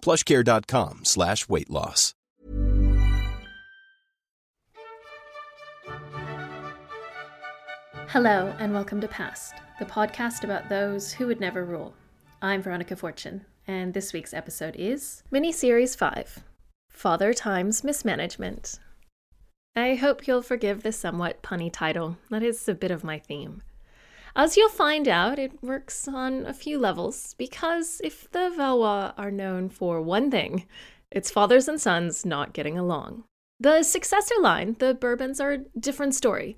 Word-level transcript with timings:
plushcare.com 0.00 1.04
slash 1.04 1.48
weight 1.48 1.70
loss. 1.70 2.14
Hello, 8.08 8.54
and 8.58 8.72
welcome 8.72 9.02
to 9.02 9.08
Passed, 9.08 9.54
the 9.78 9.84
podcast 9.84 10.42
about 10.42 10.68
those 10.70 11.12
who 11.12 11.26
would 11.26 11.40
never 11.40 11.62
rule. 11.64 11.92
I'm 12.40 12.62
Veronica 12.62 12.96
Fortune, 12.96 13.44
and 13.66 13.92
this 13.92 14.14
week's 14.14 14.32
episode 14.32 14.76
is 14.76 15.22
Mini 15.30 15.52
Series 15.52 15.94
5 15.94 16.42
Father 16.88 17.34
Times 17.34 17.84
Mismanagement. 17.84 18.78
I 19.76 19.94
hope 19.94 20.26
you'll 20.26 20.42
forgive 20.42 20.82
the 20.82 20.90
somewhat 20.90 21.42
punny 21.42 21.70
title, 21.70 22.16
that 22.30 22.42
is 22.42 22.66
a 22.66 22.74
bit 22.74 22.90
of 22.90 23.04
my 23.04 23.18
theme. 23.18 23.62
As 24.36 24.56
you'll 24.56 24.68
find 24.68 25.08
out, 25.08 25.38
it 25.38 25.62
works 25.62 26.06
on 26.06 26.46
a 26.46 26.52
few 26.52 26.78
levels, 26.78 27.34
because 27.38 28.00
if 28.04 28.30
the 28.30 28.50
Valois 28.50 29.12
are 29.16 29.30
known 29.30 29.68
for 29.68 30.00
one 30.00 30.30
thing, 30.30 30.66
it's 31.10 31.30
fathers 31.30 31.68
and 31.68 31.80
sons 31.80 32.24
not 32.26 32.52
getting 32.52 32.78
along. 32.78 33.24
The 33.60 33.82
successor 33.82 34.34
line, 34.40 34.76
the 34.78 34.94
Bourbons, 34.94 35.40
are 35.40 35.52
a 35.52 35.64
different 35.78 36.14
story. 36.14 36.56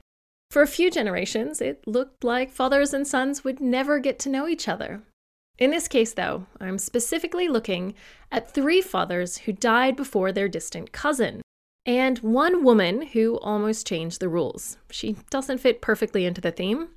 For 0.50 0.62
a 0.62 0.66
few 0.66 0.90
generations, 0.90 1.60
it 1.60 1.86
looked 1.86 2.24
like 2.24 2.50
fathers 2.50 2.92
and 2.92 3.06
sons 3.06 3.44
would 3.44 3.60
never 3.60 4.00
get 4.00 4.18
to 4.20 4.28
know 4.28 4.48
each 4.48 4.68
other. 4.68 5.02
In 5.58 5.70
this 5.70 5.88
case, 5.88 6.12
though, 6.12 6.46
I'm 6.60 6.78
specifically 6.78 7.46
looking 7.46 7.94
at 8.32 8.52
three 8.52 8.80
fathers 8.80 9.38
who 9.38 9.52
died 9.52 9.94
before 9.94 10.32
their 10.32 10.48
distant 10.48 10.90
cousin, 10.90 11.42
and 11.86 12.18
one 12.18 12.64
woman 12.64 13.02
who 13.02 13.38
almost 13.38 13.86
changed 13.86 14.20
the 14.20 14.28
rules. 14.28 14.77
She 14.90 15.16
doesn't 15.30 15.58
fit 15.58 15.80
perfectly 15.80 16.27
into 16.27 16.40
the 16.40 16.50
theme, 16.50 16.88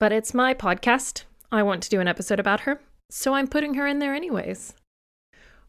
but 0.00 0.12
it's 0.12 0.34
my 0.34 0.54
podcast. 0.54 1.24
I 1.52 1.62
want 1.62 1.82
to 1.84 1.90
do 1.90 2.00
an 2.00 2.08
episode 2.08 2.40
about 2.40 2.60
her, 2.60 2.80
so 3.10 3.34
I'm 3.34 3.46
putting 3.46 3.74
her 3.74 3.86
in 3.86 4.00
there 4.00 4.14
anyways. 4.14 4.74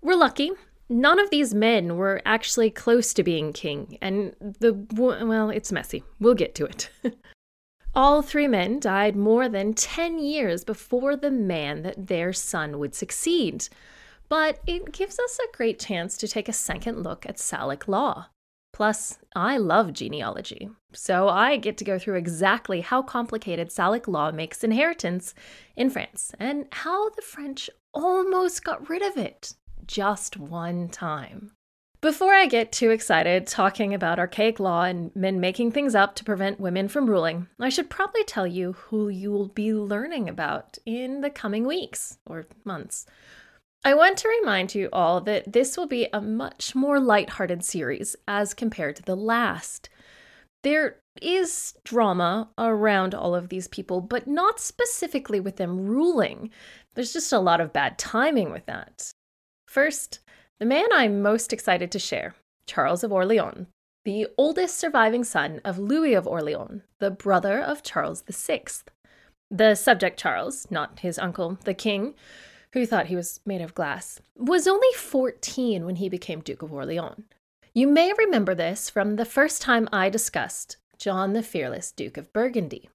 We're 0.01 0.15
lucky. 0.15 0.51
None 0.89 1.19
of 1.19 1.29
these 1.29 1.53
men 1.53 1.97
were 1.97 2.21
actually 2.25 2.71
close 2.71 3.13
to 3.13 3.23
being 3.23 3.53
king, 3.53 3.97
and 4.01 4.33
the 4.39 4.73
well, 4.93 5.49
it's 5.49 5.71
messy. 5.71 6.03
We'll 6.19 6.33
get 6.33 6.55
to 6.55 6.65
it. 6.65 6.89
All 7.93 8.21
three 8.21 8.47
men 8.47 8.79
died 8.79 9.17
more 9.17 9.49
than 9.49 9.73
10 9.73 10.17
years 10.19 10.63
before 10.63 11.17
the 11.17 11.31
man 11.31 11.81
that 11.83 12.07
their 12.07 12.31
son 12.31 12.79
would 12.79 12.95
succeed. 12.95 13.67
But 14.29 14.59
it 14.65 14.93
gives 14.93 15.19
us 15.19 15.39
a 15.39 15.57
great 15.57 15.77
chance 15.77 16.15
to 16.17 16.27
take 16.27 16.47
a 16.47 16.53
second 16.53 17.03
look 17.03 17.25
at 17.25 17.35
Salic 17.35 17.89
law. 17.89 18.27
Plus, 18.73 19.19
I 19.35 19.57
love 19.57 19.93
genealogy, 19.93 20.69
so 20.93 21.27
I 21.27 21.57
get 21.57 21.77
to 21.77 21.83
go 21.83 21.99
through 21.99 22.15
exactly 22.15 22.81
how 22.81 23.01
complicated 23.01 23.69
Salic 23.69 24.07
law 24.07 24.31
makes 24.31 24.63
inheritance 24.63 25.33
in 25.75 25.89
France 25.89 26.31
and 26.39 26.67
how 26.71 27.09
the 27.09 27.21
French 27.21 27.69
almost 27.93 28.63
got 28.63 28.89
rid 28.89 29.01
of 29.01 29.17
it 29.17 29.55
just 29.85 30.37
one 30.37 30.87
time. 30.87 31.51
Before 32.01 32.33
I 32.33 32.47
get 32.47 32.71
too 32.71 32.89
excited 32.89 33.45
talking 33.45 33.93
about 33.93 34.17
archaic 34.17 34.59
law 34.59 34.85
and 34.85 35.15
men 35.15 35.39
making 35.39 35.71
things 35.71 35.93
up 35.93 36.15
to 36.15 36.23
prevent 36.23 36.59
women 36.59 36.87
from 36.87 37.07
ruling, 37.07 37.47
I 37.59 37.69
should 37.69 37.91
probably 37.91 38.23
tell 38.23 38.47
you 38.47 38.71
who 38.71 39.09
you'll 39.09 39.49
be 39.49 39.71
learning 39.71 40.27
about 40.27 40.79
in 40.83 41.21
the 41.21 41.29
coming 41.29 41.67
weeks 41.67 42.17
or 42.25 42.47
months. 42.63 43.05
I 43.83 43.95
want 43.95 44.17
to 44.19 44.29
remind 44.29 44.75
you 44.75 44.89
all 44.93 45.21
that 45.21 45.53
this 45.53 45.75
will 45.75 45.87
be 45.87 46.07
a 46.13 46.21
much 46.21 46.75
more 46.75 46.99
lighthearted 46.99 47.65
series 47.65 48.15
as 48.27 48.53
compared 48.53 48.95
to 48.97 49.03
the 49.03 49.15
last. 49.15 49.89
There 50.61 50.97
is 51.19 51.73
drama 51.83 52.49
around 52.59 53.15
all 53.15 53.33
of 53.33 53.49
these 53.49 53.67
people, 53.67 53.99
but 53.99 54.27
not 54.27 54.59
specifically 54.59 55.39
with 55.39 55.55
them 55.55 55.87
ruling. 55.87 56.51
There's 56.93 57.11
just 57.11 57.33
a 57.33 57.39
lot 57.39 57.59
of 57.59 57.73
bad 57.73 57.97
timing 57.97 58.51
with 58.51 58.67
that. 58.67 59.11
First, 59.67 60.19
the 60.59 60.65
man 60.67 60.87
I'm 60.93 61.23
most 61.23 61.51
excited 61.51 61.91
to 61.91 61.99
share, 61.99 62.35
Charles 62.67 63.03
of 63.03 63.11
Orleans, 63.11 63.65
the 64.05 64.27
oldest 64.37 64.77
surviving 64.77 65.23
son 65.23 65.59
of 65.65 65.79
Louis 65.79 66.13
of 66.13 66.27
Orleans, 66.27 66.83
the 66.99 67.09
brother 67.09 67.59
of 67.59 67.81
Charles 67.81 68.23
VI. 68.29 68.63
The 69.49 69.73
subject 69.73 70.19
Charles, 70.19 70.67
not 70.69 70.99
his 70.99 71.17
uncle, 71.17 71.57
the 71.65 71.73
king, 71.73 72.13
who 72.73 72.85
thought 72.85 73.07
he 73.07 73.15
was 73.15 73.39
made 73.45 73.61
of 73.61 73.73
glass, 73.73 74.21
was 74.35 74.67
only 74.67 74.87
14 74.95 75.85
when 75.85 75.97
he 75.97 76.09
became 76.09 76.41
Duke 76.41 76.61
of 76.61 76.71
Orleans. 76.71 77.25
You 77.73 77.87
may 77.87 78.13
remember 78.13 78.53
this 78.53 78.89
from 78.89 79.15
the 79.15 79.25
first 79.25 79.61
time 79.61 79.87
I 79.91 80.09
discussed 80.09 80.77
John 80.97 81.33
the 81.33 81.43
Fearless, 81.43 81.91
Duke 81.91 82.17
of 82.17 82.31
Burgundy. 82.33 82.89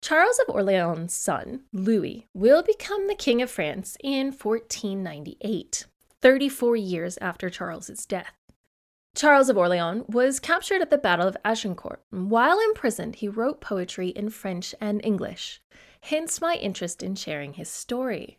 Charles 0.00 0.40
of 0.40 0.54
Orleans' 0.54 1.14
son, 1.14 1.62
Louis, 1.72 2.26
will 2.34 2.62
become 2.62 3.06
the 3.06 3.14
King 3.14 3.40
of 3.40 3.50
France 3.50 3.96
in 4.02 4.32
1498. 4.32 5.86
34 6.20 6.76
years 6.76 7.18
after 7.20 7.50
Charles's 7.50 8.06
death. 8.06 8.34
Charles 9.14 9.48
of 9.48 9.58
Orleans 9.58 10.04
was 10.08 10.40
captured 10.40 10.80
at 10.80 10.90
the 10.90 10.98
Battle 10.98 11.28
of 11.28 11.36
Agincourt. 11.44 12.02
While 12.10 12.58
imprisoned, 12.60 13.16
he 13.16 13.28
wrote 13.28 13.60
poetry 13.60 14.08
in 14.08 14.30
French 14.30 14.74
and 14.80 15.04
English, 15.04 15.60
hence 16.00 16.40
my 16.40 16.54
interest 16.54 17.02
in 17.02 17.14
sharing 17.14 17.54
his 17.54 17.68
story. 17.68 18.38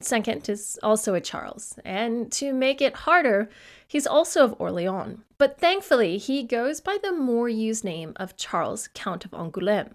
Second 0.00 0.48
is 0.48 0.78
also 0.82 1.14
a 1.14 1.20
Charles, 1.20 1.78
and 1.84 2.30
to 2.32 2.52
make 2.52 2.80
it 2.80 2.94
harder, 2.94 3.50
he's 3.86 4.06
also 4.06 4.44
of 4.44 4.54
Orleans, 4.60 5.18
but 5.38 5.58
thankfully 5.58 6.18
he 6.18 6.44
goes 6.44 6.80
by 6.80 6.98
the 7.02 7.12
more 7.12 7.48
used 7.48 7.84
name 7.84 8.12
of 8.16 8.36
Charles, 8.36 8.88
Count 8.94 9.24
of 9.24 9.32
Angoulême. 9.32 9.94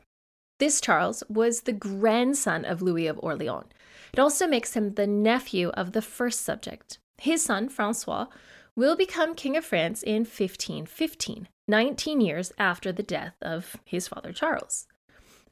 This 0.59 0.81
Charles 0.81 1.24
was 1.30 1.62
the 1.62 1.72
grandson 1.72 2.66
of 2.66 2.81
Louis 2.81 3.08
of 3.08 3.19
Orleans, 3.24 3.72
it 4.14 4.19
also 4.19 4.46
makes 4.46 4.74
him 4.74 4.91
the 4.91 5.08
nephew 5.08 5.69
of 5.69 5.94
the 5.94 6.02
first 6.02 6.41
subject. 6.41 7.00
His 7.18 7.44
son, 7.44 7.68
Francois, 7.68 8.28
will 8.75 8.96
become 8.96 9.34
King 9.34 9.58
of 9.58 9.66
France 9.66 10.03
in 10.03 10.22
1515, 10.22 11.47
19 11.68 12.22
years 12.22 12.52
after 12.59 12.91
the 12.91 13.03
death 13.03 13.35
of 13.41 13.78
his 13.85 14.08
father 14.08 14.31
Charles. 14.31 14.85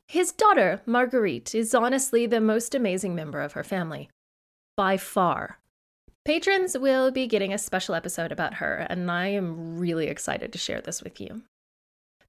His 0.08 0.32
daughter, 0.32 0.82
Marguerite, 0.86 1.56
is 1.56 1.74
honestly 1.74 2.26
the 2.26 2.42
most 2.42 2.76
amazing 2.76 3.16
member 3.16 3.42
of 3.42 3.54
her 3.54 3.64
family. 3.64 4.10
By 4.78 4.98
far. 4.98 5.60
Patrons 6.24 6.78
will 6.78 7.12
be 7.12 7.28
getting 7.28 7.52
a 7.52 7.58
special 7.58 7.96
episode 7.96 8.32
about 8.32 8.56
her, 8.56 8.86
and 8.90 9.10
I 9.10 9.28
am 9.28 9.78
really 9.78 10.08
excited 10.08 10.54
to 10.54 10.60
share 10.60 10.82
this 10.82 11.02
with 11.02 11.20
you. 11.20 11.42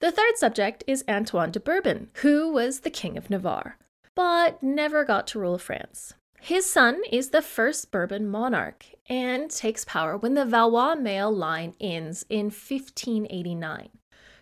The 0.01 0.11
third 0.11 0.37
subject 0.37 0.83
is 0.87 1.05
Antoine 1.09 1.53
de 1.53 1.61
Bourbon, 1.61 2.11
who 2.15 2.53
was 2.53 2.81
the 2.81 2.91
King 2.91 3.17
of 3.17 3.31
Navarre, 3.31 3.77
but 4.17 4.63
never 4.63 5.05
got 5.05 5.27
to 5.29 5.39
rule 5.39 5.59
France. 5.59 6.15
His 6.41 6.69
son 6.69 7.03
is 7.13 7.31
the 7.31 7.41
first 7.41 7.93
Bourbon 7.93 8.29
monarch 8.29 8.87
and 9.09 9.49
takes 9.49 9.85
power 9.85 10.17
when 10.17 10.35
the 10.35 10.45
Valois 10.45 10.97
male 10.97 11.31
line 11.31 11.75
ends 11.81 12.27
in 12.29 12.47
1589, 12.47 13.91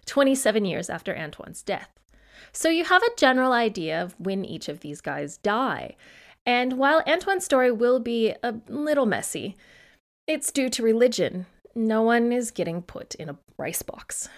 27 0.06 0.64
years 0.64 0.88
after 0.88 1.14
Antoine's 1.14 1.62
death. 1.62 1.90
So 2.52 2.70
you 2.70 2.84
have 2.84 3.02
a 3.02 3.16
general 3.18 3.52
idea 3.52 4.02
of 4.02 4.14
when 4.18 4.46
each 4.46 4.68
of 4.68 4.80
these 4.80 5.02
guys 5.02 5.36
die. 5.36 5.96
And 6.46 6.78
while 6.78 7.02
Antoine's 7.06 7.44
story 7.44 7.70
will 7.70 8.00
be 8.00 8.34
a 8.42 8.54
little 8.68 9.06
messy, 9.06 9.56
it's 10.26 10.52
due 10.52 10.68
to 10.70 10.82
religion. 10.82 11.46
No 11.74 12.02
one 12.02 12.32
is 12.32 12.50
getting 12.50 12.82
put 12.82 13.14
in 13.14 13.28
a 13.28 13.38
rice 13.58 13.82
box. 13.82 14.28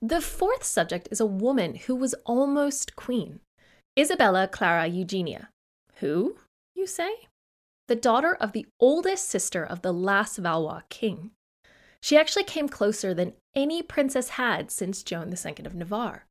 The 0.00 0.20
fourth 0.20 0.64
subject 0.64 1.08
is 1.10 1.20
a 1.20 1.26
woman 1.26 1.76
who 1.76 1.94
was 1.94 2.14
almost 2.26 2.96
queen, 2.96 3.40
Isabella 3.98 4.48
Clara 4.48 4.86
Eugenia, 4.86 5.48
who, 5.96 6.36
you 6.74 6.86
say? 6.86 7.28
The 7.88 7.96
daughter 7.96 8.34
of 8.34 8.52
the 8.52 8.66
oldest 8.80 9.28
sister 9.28 9.64
of 9.64 9.82
the 9.82 9.92
last 9.92 10.38
Valois 10.38 10.82
king. 10.88 11.30
She 12.02 12.16
actually 12.16 12.44
came 12.44 12.68
closer 12.68 13.14
than 13.14 13.34
any 13.54 13.82
princess 13.82 14.30
had 14.30 14.70
since 14.70 15.02
Joan 15.02 15.32
II 15.32 15.64
of 15.64 15.74
Navarre. 15.74 16.26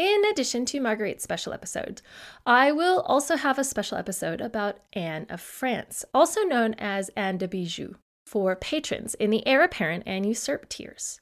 In 0.00 0.24
addition 0.30 0.64
to 0.64 0.80
Marguerite's 0.80 1.22
special 1.22 1.52
episode, 1.52 2.00
I 2.46 2.72
will 2.72 3.00
also 3.02 3.36
have 3.36 3.58
a 3.58 3.64
special 3.64 3.98
episode 3.98 4.40
about 4.40 4.78
Anne 4.94 5.26
of 5.28 5.42
France, 5.42 6.06
also 6.14 6.40
known 6.40 6.72
as 6.78 7.10
Anne 7.18 7.36
de 7.36 7.46
Beaujeu, 7.46 7.96
for 8.24 8.56
patrons 8.56 9.14
in 9.16 9.28
the 9.28 9.46
heir 9.46 9.62
apparent 9.62 10.04
and 10.06 10.24
usurped 10.24 10.70
tiers. 10.70 11.20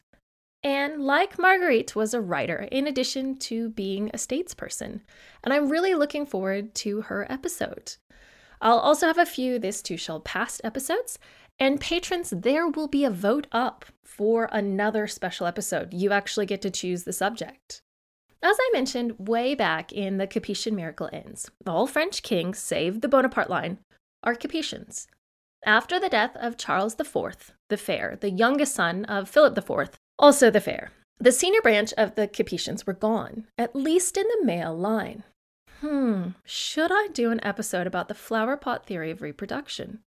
Anne, 0.63 1.01
like 1.01 1.41
Marguerite, 1.41 1.97
was 1.97 2.15
a 2.15 2.21
writer 2.21 2.69
in 2.71 2.87
addition 2.87 3.37
to 3.39 3.71
being 3.71 4.11
a 4.11 4.17
statesperson, 4.17 5.01
and 5.43 5.53
I'm 5.53 5.71
really 5.71 5.97
looking 5.97 6.25
forward 6.25 6.73
to 6.77 7.01
her 7.01 7.27
episode. 7.29 7.97
I'll 8.61 8.79
also 8.79 9.09
have 9.09 9.19
a 9.19 9.27
few 9.27 9.59
This 9.59 9.83
Too 9.83 9.97
Shall 9.97 10.21
Pass 10.21 10.61
episodes, 10.63 11.19
and 11.59 11.81
patrons, 11.81 12.31
there 12.31 12.69
will 12.69 12.87
be 12.87 13.05
a 13.05 13.11
vote 13.11 13.49
up 13.51 13.87
for 14.05 14.49
another 14.53 15.09
special 15.09 15.49
episode. 15.49 15.93
You 15.93 16.13
actually 16.13 16.47
get 16.47 16.63
to 16.63 16.71
choose 16.71 17.03
the 17.03 17.13
subject. 17.13 17.83
As 18.43 18.57
I 18.61 18.71
mentioned 18.73 19.29
way 19.29 19.55
back 19.55 19.93
in 19.93 20.19
the 20.19 20.27
Capetian 20.27 20.75
Miracle 20.75 21.11
Ends, 21.13 21.51
all 21.67 21.87
French 21.87 22.23
kings, 22.23 22.59
save 22.59 23.01
the 23.01 23.09
Bonaparte 23.09 23.51
line, 23.51 23.79
are 24.23 24.35
Capetians. 24.35 25.09
After 25.67 25.99
the 25.99 26.09
death 26.09 26.37
of 26.37 26.57
Charles 26.57 26.99
IV, 26.99 27.53
the 27.69 27.77
Fair, 27.77 28.17
the 28.21 28.31
youngest 28.31 28.75
son 28.75 29.05
of 29.07 29.29
Philip 29.29 29.59
IV, 29.59 29.99
also 30.19 30.51
the 30.51 30.61
Fair, 30.61 30.93
the 31.19 31.33
senior 31.33 31.61
branch 31.63 31.93
of 31.99 32.15
the 32.15 32.29
Capetians 32.29 32.87
were 32.87 32.93
gone, 32.93 33.49
at 33.59 33.75
least 33.75 34.17
in 34.17 34.27
the 34.29 34.45
male 34.45 34.77
line. 34.77 35.25
Hmm, 35.81 36.29
should 36.45 36.93
I 36.93 37.09
do 37.13 37.33
an 37.33 37.45
episode 37.45 37.89
about 37.89 38.07
the 38.07 38.15
flower 38.15 38.57
pot 38.57 38.87
theory 38.87 39.11
of 39.11 39.21
reproduction? 39.21 40.01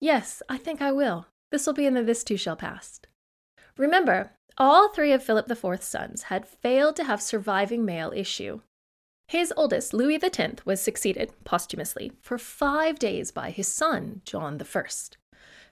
Yes, 0.00 0.40
I 0.48 0.56
think 0.56 0.80
I 0.80 0.92
will. 0.92 1.26
This 1.50 1.66
will 1.66 1.74
be 1.74 1.86
in 1.86 1.94
the 1.94 2.02
This 2.04 2.22
Too 2.22 2.36
Shall 2.36 2.56
Pass. 2.56 3.00
Remember, 3.76 4.32
all 4.58 4.88
three 4.88 5.12
of 5.12 5.22
Philip 5.22 5.50
IV's 5.50 5.84
sons 5.84 6.22
had 6.24 6.46
failed 6.46 6.96
to 6.96 7.04
have 7.04 7.20
surviving 7.20 7.84
male 7.84 8.12
issue. 8.14 8.60
His 9.28 9.52
oldest, 9.56 9.92
Louis 9.92 10.22
X, 10.22 10.64
was 10.64 10.80
succeeded, 10.80 11.32
posthumously, 11.44 12.12
for 12.22 12.38
five 12.38 12.98
days 12.98 13.32
by 13.32 13.50
his 13.50 13.66
son, 13.66 14.22
John 14.24 14.60
I. 14.60 14.82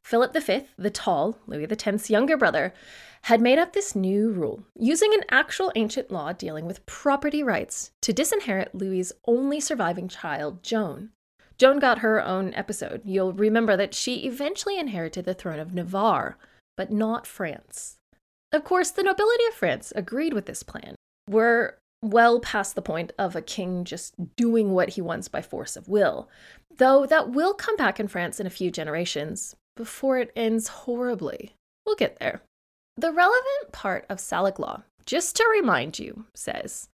Philip 0.03 0.35
V, 0.35 0.67
the 0.77 0.91
tall, 0.91 1.39
Louis 1.47 1.67
X's 1.71 2.11
younger 2.11 2.37
brother, 2.37 2.75
had 3.23 3.41
made 3.41 3.59
up 3.59 3.73
this 3.73 3.95
new 3.95 4.31
rule, 4.31 4.65
using 4.79 5.15
an 5.15 5.23
actual 5.31 5.73
ancient 5.77 6.11
law 6.11 6.33
dealing 6.33 6.67
with 6.67 6.85
property 6.85 7.43
rights, 7.43 7.93
to 8.03 8.13
disinherit 8.13 8.75
Louis's 8.75 9.13
only 9.27 9.61
surviving 9.61 10.09
child, 10.09 10.63
Joan. 10.63 11.11
Joan 11.57 11.79
got 11.79 12.01
her 12.01 12.23
own 12.23 12.53
episode. 12.55 13.03
You'll 13.05 13.33
remember 13.33 13.77
that 13.77 13.95
she 13.95 14.27
eventually 14.27 14.79
inherited 14.79 15.25
the 15.25 15.33
throne 15.33 15.61
of 15.61 15.73
Navarre, 15.73 16.37
but 16.77 16.91
not 16.91 17.27
France. 17.27 17.97
Of 18.55 18.62
course, 18.62 18.93
the 18.93 19.03
nobility 19.03 19.45
of 19.49 19.55
France 19.55 19.93
agreed 19.97 20.33
with 20.33 20.47
this 20.47 20.62
plan. 20.62 20.95
We're 21.29 21.75
well 22.01 22.39
past 22.39 22.77
the 22.77 22.83
point 22.83 23.11
of 23.19 23.35
a 23.35 23.43
king 23.43 23.83
just 23.83 24.15
doing 24.37 24.73
what 24.73 24.91
he 24.91 25.01
wants 25.01 25.27
by 25.27 25.43
force 25.43 25.75
of 25.75 25.89
will, 25.89 26.29
though 26.77 27.05
that 27.05 27.31
will 27.31 27.53
come 27.53 27.77
back 27.77 27.99
in 27.99 28.06
France 28.06 28.39
in 28.39 28.47
a 28.47 28.51
few 28.51 28.71
generations, 28.71 29.56
before 29.75 30.19
it 30.19 30.31
ends 30.37 30.69
horribly. 30.69 31.55
We'll 31.85 31.97
get 31.97 32.21
there. 32.21 32.43
The 32.97 33.11
relevant 33.11 33.73
part 33.73 34.06
of 34.09 34.19
Salic 34.19 34.61
law, 34.61 34.85
just 35.05 35.35
to 35.35 35.49
remind 35.50 35.99
you, 35.99 36.27
says 36.33 36.89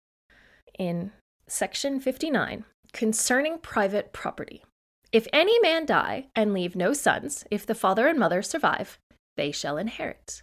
in 0.79 1.13
section 1.47 2.01
59 2.01 2.65
concerning 2.95 3.59
private 3.59 4.15
property. 4.15 4.65
If 5.13 5.29
any 5.31 5.61
man 5.61 5.85
die 5.85 6.29
and 6.35 6.55
leave 6.55 6.75
no 6.75 6.95
sons, 6.95 7.45
if 7.51 7.67
the 7.67 7.75
father 7.75 8.07
and 8.07 8.19
mother 8.19 8.41
survive, 8.41 8.99
they 9.37 9.53
shall 9.53 9.77
inherit. 9.77 10.43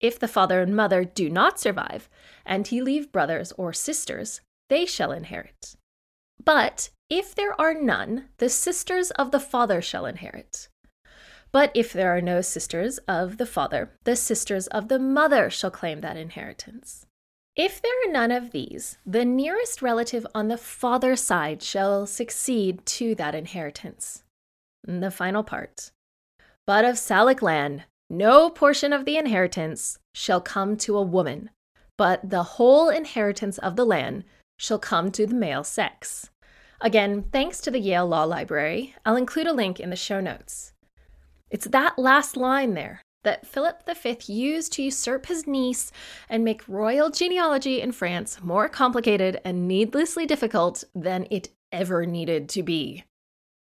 If 0.00 0.18
the 0.18 0.28
father 0.28 0.60
and 0.60 0.74
mother 0.74 1.04
do 1.04 1.28
not 1.28 1.60
survive, 1.60 2.08
and 2.46 2.66
he 2.66 2.80
leave 2.80 3.12
brothers 3.12 3.52
or 3.52 3.72
sisters, 3.72 4.40
they 4.68 4.86
shall 4.86 5.12
inherit. 5.12 5.76
But 6.42 6.90
if 7.10 7.34
there 7.34 7.60
are 7.60 7.74
none, 7.74 8.28
the 8.38 8.48
sisters 8.48 9.10
of 9.12 9.30
the 9.30 9.40
father 9.40 9.82
shall 9.82 10.06
inherit. 10.06 10.68
But 11.52 11.72
if 11.74 11.92
there 11.92 12.16
are 12.16 12.20
no 12.20 12.40
sisters 12.40 12.98
of 13.08 13.36
the 13.36 13.46
father, 13.46 13.90
the 14.04 14.16
sisters 14.16 14.68
of 14.68 14.88
the 14.88 14.98
mother 14.98 15.50
shall 15.50 15.70
claim 15.70 16.00
that 16.00 16.16
inheritance. 16.16 17.06
If 17.56 17.82
there 17.82 17.92
are 18.06 18.12
none 18.12 18.30
of 18.30 18.52
these, 18.52 18.98
the 19.04 19.24
nearest 19.24 19.82
relative 19.82 20.26
on 20.34 20.48
the 20.48 20.56
father's 20.56 21.20
side 21.20 21.62
shall 21.62 22.06
succeed 22.06 22.86
to 22.86 23.14
that 23.16 23.34
inheritance. 23.34 24.22
The 24.84 25.10
final 25.10 25.42
part. 25.42 25.90
But 26.66 26.84
of 26.84 26.94
Salic 26.94 27.42
land, 27.42 27.84
no 28.10 28.50
portion 28.50 28.92
of 28.92 29.04
the 29.04 29.16
inheritance 29.16 29.98
shall 30.14 30.40
come 30.40 30.76
to 30.76 30.98
a 30.98 31.02
woman, 31.02 31.50
but 31.96 32.28
the 32.28 32.42
whole 32.42 32.88
inheritance 32.88 33.56
of 33.58 33.76
the 33.76 33.86
land 33.86 34.24
shall 34.58 34.78
come 34.78 35.10
to 35.12 35.26
the 35.26 35.34
male 35.34 35.64
sex. 35.64 36.28
Again, 36.80 37.24
thanks 37.32 37.60
to 37.60 37.70
the 37.70 37.78
Yale 37.78 38.06
Law 38.06 38.24
Library, 38.24 38.94
I'll 39.06 39.16
include 39.16 39.46
a 39.46 39.52
link 39.52 39.78
in 39.78 39.90
the 39.90 39.96
show 39.96 40.20
notes. 40.20 40.72
It's 41.50 41.66
that 41.68 41.98
last 41.98 42.36
line 42.36 42.74
there 42.74 43.00
that 43.22 43.46
Philip 43.46 43.82
V 43.86 44.32
used 44.32 44.72
to 44.74 44.82
usurp 44.82 45.26
his 45.26 45.46
niece 45.46 45.92
and 46.28 46.42
make 46.42 46.66
royal 46.66 47.10
genealogy 47.10 47.80
in 47.80 47.92
France 47.92 48.42
more 48.42 48.68
complicated 48.68 49.40
and 49.44 49.68
needlessly 49.68 50.26
difficult 50.26 50.84
than 50.94 51.26
it 51.30 51.50
ever 51.70 52.06
needed 52.06 52.48
to 52.48 52.62
be. 52.62 53.04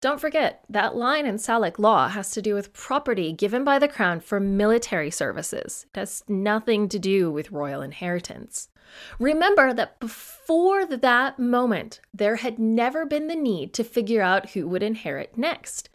Don't 0.01 0.21
forget, 0.21 0.65
that 0.69 0.95
line 0.95 1.27
in 1.27 1.37
Salic 1.37 1.79
law 1.79 2.09
has 2.09 2.31
to 2.31 2.43
do 2.43 2.55
with 2.55 2.73
property 2.73 3.33
given 3.33 3.65
by 3.65 3.81
the 3.81 3.89
crown 3.89 4.21
for 4.21 4.39
military 4.39 5.11
services. 5.11 5.87
It 5.93 5.99
has 5.99 6.23
nothing 6.29 6.89
to 6.91 7.01
do 7.01 7.33
with 7.33 7.51
royal 7.51 7.83
inheritance. 7.83 8.69
Remember 9.19 9.75
that 9.75 9.99
before 9.99 10.87
that 10.87 11.39
moment, 11.41 12.01
there 12.15 12.37
had 12.37 12.61
never 12.61 13.05
been 13.05 13.27
the 13.27 13.35
need 13.35 13.75
to 13.75 13.85
figure 13.85 14.23
out 14.23 14.51
who 14.51 14.69
would 14.69 14.85
inherit 14.85 15.37
next. 15.37 15.91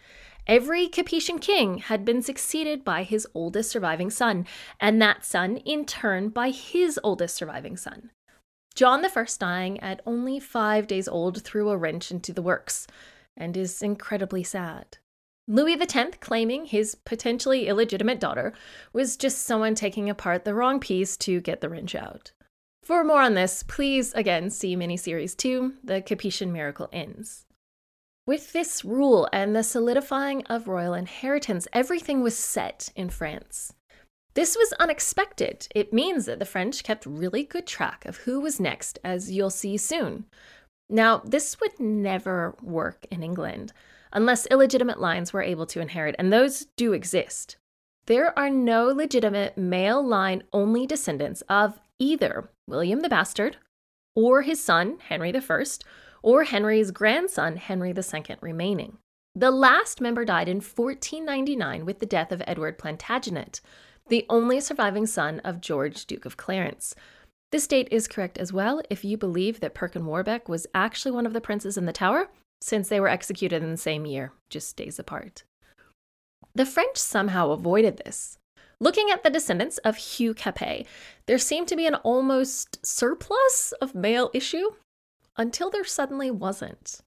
Every 0.45 0.89
Capetian 0.89 1.39
king 1.39 1.77
had 1.77 2.03
been 2.03 2.21
succeeded 2.21 2.83
by 2.83 3.03
his 3.03 3.25
oldest 3.33 3.71
surviving 3.71 4.09
son, 4.09 4.45
and 4.81 5.01
that 5.01 5.23
son, 5.23 5.57
in 5.57 5.85
turn, 5.85 6.27
by 6.27 6.49
his 6.49 6.99
oldest 7.05 7.35
surviving 7.37 7.77
son. 7.77 8.11
John 8.75 9.05
I 9.05 9.25
dying 9.39 9.79
at 9.79 10.01
only 10.05 10.39
five 10.39 10.87
days 10.87 11.07
old 11.07 11.41
threw 11.43 11.69
a 11.69 11.77
wrench 11.77 12.11
into 12.11 12.33
the 12.33 12.41
works, 12.41 12.87
and 13.35 13.55
is 13.57 13.81
incredibly 13.81 14.43
sad. 14.43 14.97
Louis 15.47 15.73
X 15.79 16.17
claiming 16.21 16.65
his 16.65 16.95
potentially 16.95 17.67
illegitimate 17.67 18.19
daughter 18.19 18.53
was 18.93 19.17
just 19.17 19.39
someone 19.39 19.75
taking 19.75 20.09
apart 20.09 20.45
the 20.45 20.53
wrong 20.53 20.79
piece 20.79 21.17
to 21.17 21.41
get 21.41 21.59
the 21.59 21.69
wrench 21.69 21.95
out. 21.95 22.31
For 22.83 23.03
more 23.03 23.21
on 23.21 23.33
this, 23.33 23.63
please 23.63 24.13
again 24.13 24.49
see 24.49 24.75
miniseries 24.75 25.35
2, 25.35 25.73
The 25.83 26.01
Capetian 26.01 26.51
Miracle 26.51 26.89
Ends. 26.93 27.45
With 28.25 28.53
this 28.53 28.85
rule 28.85 29.27
and 29.33 29.53
the 29.53 29.63
solidifying 29.63 30.45
of 30.45 30.69
royal 30.69 30.93
inheritance, 30.93 31.67
everything 31.73 32.21
was 32.23 32.37
set 32.37 32.89
in 32.95 33.09
France. 33.09 33.73
This 34.33 34.55
was 34.55 34.73
unexpected. 34.79 35.67
It 35.75 35.93
means 35.93 36.25
that 36.25 36.39
the 36.39 36.45
French 36.45 36.83
kept 36.83 37.05
really 37.05 37.43
good 37.43 37.67
track 37.67 38.05
of 38.05 38.17
who 38.17 38.39
was 38.39 38.59
next, 38.59 38.97
as 39.03 39.29
you'll 39.29 39.49
see 39.49 39.77
soon. 39.77 40.25
Now, 40.89 41.21
this 41.25 41.59
would 41.59 41.79
never 41.79 42.55
work 42.61 43.05
in 43.09 43.23
England 43.23 43.73
unless 44.11 44.45
illegitimate 44.47 44.99
lines 44.99 45.33
were 45.33 45.41
able 45.41 45.65
to 45.65 45.79
inherit, 45.79 46.15
and 46.19 46.31
those 46.31 46.67
do 46.77 46.93
exist. 46.93 47.57
There 48.05 48.37
are 48.37 48.49
no 48.49 48.87
legitimate 48.87 49.57
male 49.57 50.05
line 50.05 50.43
only 50.53 50.85
descendants 50.85 51.41
of 51.49 51.79
either 51.99 52.49
William 52.67 52.99
the 52.99 53.09
Bastard 53.09 53.57
or 54.15 54.43
his 54.43 54.63
son, 54.63 54.97
Henry 55.07 55.33
I, 55.35 55.63
or 56.21 56.43
Henry's 56.43 56.91
grandson, 56.91 57.57
Henry 57.57 57.93
II, 57.93 58.35
remaining. 58.41 58.97
The 59.35 59.51
last 59.51 59.99
member 59.99 60.25
died 60.25 60.47
in 60.47 60.57
1499 60.57 61.85
with 61.85 61.99
the 61.99 62.05
death 62.05 62.31
of 62.31 62.43
Edward 62.45 62.77
Plantagenet, 62.77 63.61
the 64.09 64.25
only 64.29 64.59
surviving 64.59 65.07
son 65.07 65.39
of 65.39 65.61
George, 65.61 66.05
Duke 66.05 66.25
of 66.25 66.37
Clarence. 66.37 66.93
This 67.53 67.67
date 67.67 67.87
is 67.91 68.07
correct 68.07 68.39
as 68.39 68.51
well 68.51 68.81
if 68.89 69.05
you 69.05 69.15
believe 69.15 69.59
that 69.59 69.75
Perkin 69.75 70.07
Warbeck 70.07 70.49
was 70.49 70.65
actually 70.73 71.11
one 71.11 71.27
of 71.27 71.33
the 71.33 71.39
princes 71.39 71.77
in 71.77 71.85
the 71.85 71.93
tower, 71.93 72.31
since 72.61 72.89
they 72.89 72.99
were 72.99 73.07
executed 73.07 73.61
in 73.61 73.69
the 73.69 73.77
same 73.77 74.07
year, 74.07 74.31
just 74.49 74.75
days 74.75 74.97
apart. 74.97 75.43
The 76.55 76.65
French 76.65 76.97
somehow 76.97 77.51
avoided 77.51 77.97
this. 77.97 78.39
Looking 78.79 79.11
at 79.11 79.21
the 79.21 79.29
descendants 79.29 79.77
of 79.77 79.97
Hugh 79.97 80.33
Capet, 80.33 80.87
there 81.27 81.37
seemed 81.37 81.67
to 81.67 81.75
be 81.75 81.85
an 81.85 81.93
almost 81.93 82.83
surplus 82.83 83.71
of 83.73 83.93
male 83.93 84.31
issue, 84.33 84.71
until 85.37 85.69
there 85.69 85.85
suddenly 85.85 86.31
wasn't. 86.31 87.01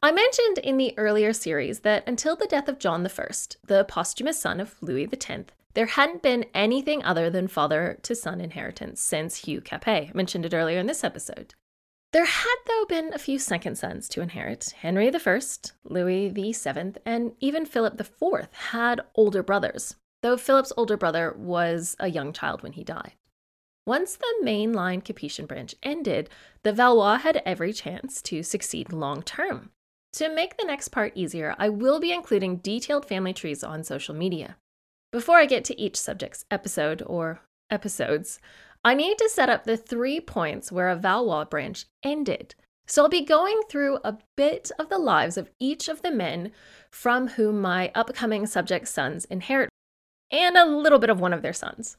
I 0.00 0.12
mentioned 0.12 0.58
in 0.58 0.76
the 0.76 0.96
earlier 0.96 1.32
series 1.32 1.80
that 1.80 2.06
until 2.06 2.36
the 2.36 2.46
death 2.46 2.68
of 2.68 2.78
John 2.78 3.04
I, 3.04 3.26
the 3.66 3.84
posthumous 3.88 4.40
son 4.40 4.60
of 4.60 4.76
Louis 4.80 5.08
X, 5.12 5.52
there 5.74 5.86
hadn't 5.86 6.22
been 6.22 6.46
anything 6.54 7.02
other 7.02 7.30
than 7.30 7.48
father 7.48 7.98
to 8.02 8.14
son 8.14 8.40
inheritance 8.40 9.00
since 9.00 9.44
Hugh 9.44 9.60
Capet. 9.60 10.14
Mentioned 10.14 10.44
it 10.44 10.54
earlier 10.54 10.78
in 10.78 10.86
this 10.86 11.04
episode. 11.04 11.54
There 12.12 12.26
had, 12.26 12.56
though, 12.66 12.84
been 12.88 13.14
a 13.14 13.18
few 13.18 13.38
second 13.38 13.76
sons 13.76 14.06
to 14.10 14.20
inherit. 14.20 14.74
Henry 14.78 15.10
I, 15.14 15.40
Louis 15.84 16.28
VII, 16.28 16.92
and 17.06 17.32
even 17.40 17.64
Philip 17.64 17.98
IV 17.98 18.48
had 18.52 19.00
older 19.14 19.42
brothers. 19.42 19.96
though 20.22 20.36
Philip's 20.36 20.72
older 20.76 20.96
brother 20.96 21.34
was 21.36 21.96
a 21.98 22.10
young 22.10 22.32
child 22.32 22.62
when 22.62 22.72
he 22.72 22.84
died. 22.84 23.14
Once 23.86 24.14
the 24.14 24.34
main 24.42 24.72
line 24.72 25.00
Capetian 25.00 25.48
branch 25.48 25.74
ended, 25.82 26.28
the 26.62 26.72
Valois 26.72 27.16
had 27.16 27.42
every 27.44 27.72
chance 27.72 28.22
to 28.22 28.42
succeed 28.42 28.92
long 28.92 29.22
term. 29.22 29.70
To 30.12 30.28
make 30.28 30.56
the 30.56 30.66
next 30.66 30.88
part 30.88 31.12
easier, 31.16 31.56
I 31.58 31.70
will 31.70 31.98
be 31.98 32.12
including 32.12 32.58
detailed 32.58 33.06
family 33.06 33.32
trees 33.32 33.64
on 33.64 33.82
social 33.82 34.14
media. 34.14 34.56
Before 35.12 35.36
I 35.36 35.44
get 35.44 35.62
to 35.66 35.78
each 35.78 35.96
subject's 35.96 36.46
episode 36.50 37.02
or 37.06 37.42
episodes, 37.70 38.40
I 38.82 38.94
need 38.94 39.18
to 39.18 39.28
set 39.28 39.50
up 39.50 39.64
the 39.64 39.76
three 39.76 40.20
points 40.20 40.72
where 40.72 40.88
a 40.88 40.96
Valois 40.96 41.44
branch 41.44 41.84
ended. 42.02 42.54
So 42.86 43.02
I'll 43.02 43.10
be 43.10 43.24
going 43.24 43.60
through 43.68 43.98
a 44.02 44.16
bit 44.36 44.72
of 44.78 44.88
the 44.88 44.98
lives 44.98 45.36
of 45.36 45.50
each 45.60 45.86
of 45.88 46.00
the 46.00 46.10
men 46.10 46.50
from 46.90 47.28
whom 47.28 47.60
my 47.60 47.92
upcoming 47.94 48.46
subject 48.46 48.88
sons 48.88 49.26
inherit, 49.26 49.68
and 50.30 50.56
a 50.56 50.64
little 50.64 50.98
bit 50.98 51.10
of 51.10 51.20
one 51.20 51.34
of 51.34 51.42
their 51.42 51.52
sons. 51.52 51.98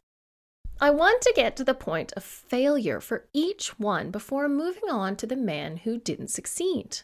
I 0.82 0.90
want 0.90 1.22
to 1.22 1.34
get 1.36 1.56
to 1.58 1.64
the 1.64 1.76
point 1.76 2.14
of 2.18 2.24
failure 2.24 3.00
for 3.00 3.28
each 3.32 3.80
one 3.80 4.10
before 4.10 4.50
moving 4.50 4.90
on 4.90 5.16
to 5.18 5.28
the 5.28 5.36
man 5.36 5.78
who 5.78 6.00
didn't 6.00 6.30
succeed. 6.30 7.02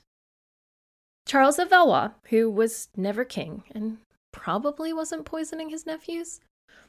Charles 1.27 1.59
of 1.59 1.69
Valois, 1.69 2.09
who 2.31 2.49
was 2.49 2.89
never 2.97 3.23
king 3.23 3.63
and 3.71 3.99
probably 4.31 4.93
wasn't 4.93 5.25
poisoning 5.25 5.69
his 5.69 5.85
nephews, 5.85 6.39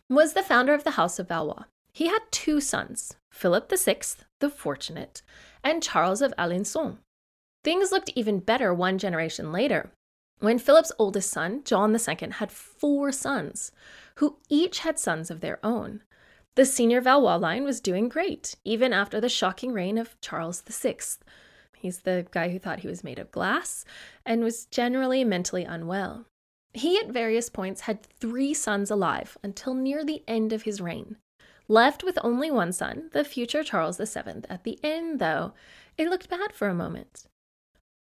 was 0.09 0.33
the 0.33 0.43
founder 0.43 0.75
of 0.75 0.85
the 0.85 0.93
House 0.93 1.19
of 1.19 1.29
Valois. 1.29 1.65
He 1.93 2.09
had 2.09 2.23
two 2.31 2.61
sons, 2.61 3.17
Philip 3.33 3.71
VI, 3.71 4.01
the 4.39 4.51
Fortunate, 4.51 5.23
and 5.65 5.83
Charles 5.83 6.23
of 6.23 6.35
Alençon. 6.39 6.99
Things 7.65 7.93
looked 7.93 8.11
even 8.15 8.41
better 8.41 8.73
one 8.73 8.99
generation 8.99 9.53
later, 9.53 9.91
when 10.41 10.59
Philip's 10.59 10.93
oldest 10.99 11.31
son, 11.31 11.63
John 11.65 11.95
II, 11.95 12.31
had 12.31 12.51
four 12.51 13.13
sons, 13.13 13.73
who 14.17 14.39
each 14.49 14.81
had 14.81 14.99
sons 14.99 15.31
of 15.31 15.41
their 15.41 15.59
own. 15.65 16.03
The 16.57 16.65
senior 16.65 17.03
Valois 17.03 17.37
line 17.37 17.63
was 17.63 17.81
doing 17.81 18.09
great, 18.09 18.57
even 18.65 18.93
after 18.93 19.21
the 19.21 19.29
shocking 19.29 19.73
reign 19.73 19.99
of 19.99 20.19
Charles 20.23 20.63
VI. 20.63 20.97
He's 21.77 22.01
the 22.01 22.27
guy 22.31 22.49
who 22.49 22.59
thought 22.59 22.81
he 22.81 22.89
was 22.89 23.05
made 23.05 23.19
of 23.19 23.31
glass 23.31 23.85
and 24.25 24.43
was 24.43 24.67
generally 24.67 25.25
mentally 25.25 25.65
unwell. 25.65 26.27
He, 26.73 26.99
at 26.99 27.09
various 27.09 27.49
points, 27.49 27.83
had 27.83 28.03
three 28.03 28.55
sons 28.55 28.91
alive 28.91 29.37
until 29.43 29.75
near 29.75 30.05
the 30.05 30.23
end 30.29 30.53
of 30.53 30.63
his 30.63 30.81
reign. 30.81 31.17
Left 31.69 32.03
with 32.03 32.19
only 32.23 32.51
one 32.51 32.73
son, 32.73 33.11
the 33.13 33.25
future 33.25 33.63
Charles 33.63 33.99
VII. 33.99 34.43
At 34.49 34.65
the 34.65 34.79
end, 34.83 35.19
though, 35.19 35.53
it 35.97 36.09
looked 36.09 36.29
bad 36.29 36.53
for 36.53 36.69
a 36.69 36.75
moment. 36.75 37.25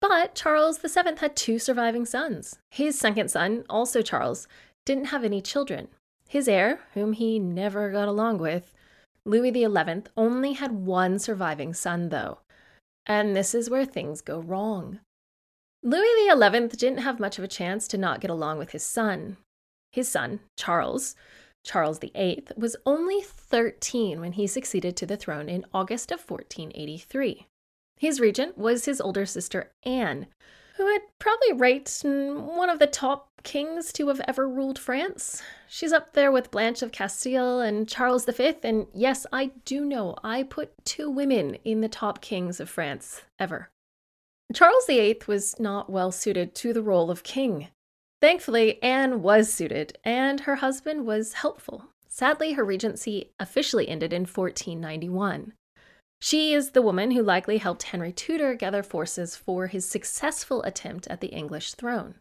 But 0.01 0.35
Charles 0.35 0.79
VII 0.79 1.15
had 1.17 1.35
two 1.35 1.59
surviving 1.59 2.05
sons. 2.05 2.59
His 2.71 2.99
second 2.99 3.31
son, 3.31 3.63
also 3.69 4.01
Charles, 4.01 4.47
didn't 4.85 5.05
have 5.05 5.23
any 5.23 5.41
children, 5.41 5.87
his 6.27 6.47
heir, 6.47 6.81
whom 6.93 7.13
he 7.13 7.39
never 7.39 7.89
got 7.91 8.07
along 8.07 8.39
with, 8.39 8.73
Louis 9.25 9.53
XI, 9.53 10.03
only 10.17 10.53
had 10.53 10.71
one 10.71 11.19
surviving 11.19 11.73
son, 11.73 12.09
though. 12.09 12.39
And 13.05 13.35
this 13.35 13.55
is 13.55 13.69
where 13.69 13.85
things 13.85 14.21
go 14.21 14.39
wrong. 14.39 14.99
Louis 15.85 16.29
XI 16.29 16.77
didn't 16.77 16.99
have 16.99 17.19
much 17.19 17.37
of 17.37 17.43
a 17.43 17.47
chance 17.49 17.89
to 17.89 17.97
not 17.97 18.21
get 18.21 18.31
along 18.31 18.57
with 18.57 18.71
his 18.71 18.83
son. 18.83 19.35
His 19.91 20.07
son, 20.07 20.39
Charles, 20.57 21.13
Charles 21.65 21.99
VIII, 21.99 22.45
was 22.55 22.77
only 22.85 23.21
13 23.21 24.21
when 24.21 24.31
he 24.33 24.47
succeeded 24.47 24.95
to 24.95 25.05
the 25.05 25.17
throne 25.17 25.49
in 25.49 25.65
August 25.73 26.09
of 26.11 26.21
1483. 26.21 27.47
His 27.97 28.21
regent 28.21 28.57
was 28.57 28.85
his 28.85 29.01
older 29.01 29.25
sister, 29.25 29.71
Anne, 29.83 30.27
who 30.77 30.87
had 30.87 31.01
probably 31.19 31.51
ranked 31.51 32.01
one 32.03 32.69
of 32.69 32.79
the 32.79 32.87
top 32.87 33.29
kings 33.43 33.91
to 33.93 34.07
have 34.07 34.21
ever 34.25 34.47
ruled 34.47 34.79
France. 34.79 35.43
She's 35.67 35.91
up 35.91 36.13
there 36.13 36.31
with 36.31 36.49
Blanche 36.49 36.81
of 36.81 36.93
Castile 36.93 37.59
and 37.59 37.89
Charles 37.89 38.25
V, 38.25 38.55
and 38.63 38.87
yes, 38.93 39.25
I 39.33 39.51
do 39.65 39.83
know 39.83 40.15
I 40.23 40.43
put 40.43 40.73
two 40.85 41.09
women 41.09 41.55
in 41.65 41.81
the 41.81 41.89
top 41.89 42.21
kings 42.21 42.61
of 42.61 42.69
France 42.69 43.23
ever. 43.37 43.69
Charles 44.53 44.85
VIII 44.87 45.21
was 45.27 45.59
not 45.59 45.89
well 45.89 46.11
suited 46.11 46.53
to 46.55 46.73
the 46.73 46.83
role 46.83 47.09
of 47.09 47.23
king. 47.23 47.69
Thankfully, 48.21 48.81
Anne 48.81 49.21
was 49.21 49.51
suited, 49.51 49.97
and 50.03 50.41
her 50.41 50.55
husband 50.55 51.05
was 51.05 51.33
helpful. 51.33 51.89
Sadly, 52.07 52.53
her 52.53 52.63
regency 52.63 53.31
officially 53.39 53.89
ended 53.89 54.13
in 54.13 54.21
1491. 54.21 55.53
She 56.21 56.53
is 56.53 56.71
the 56.71 56.81
woman 56.81 57.11
who 57.11 57.21
likely 57.21 57.57
helped 57.57 57.83
Henry 57.83 58.13
Tudor 58.13 58.53
gather 58.53 58.83
forces 58.83 59.35
for 59.35 59.67
his 59.67 59.85
successful 59.85 60.63
attempt 60.63 61.07
at 61.07 61.19
the 61.19 61.27
English 61.27 61.73
throne. 61.73 62.15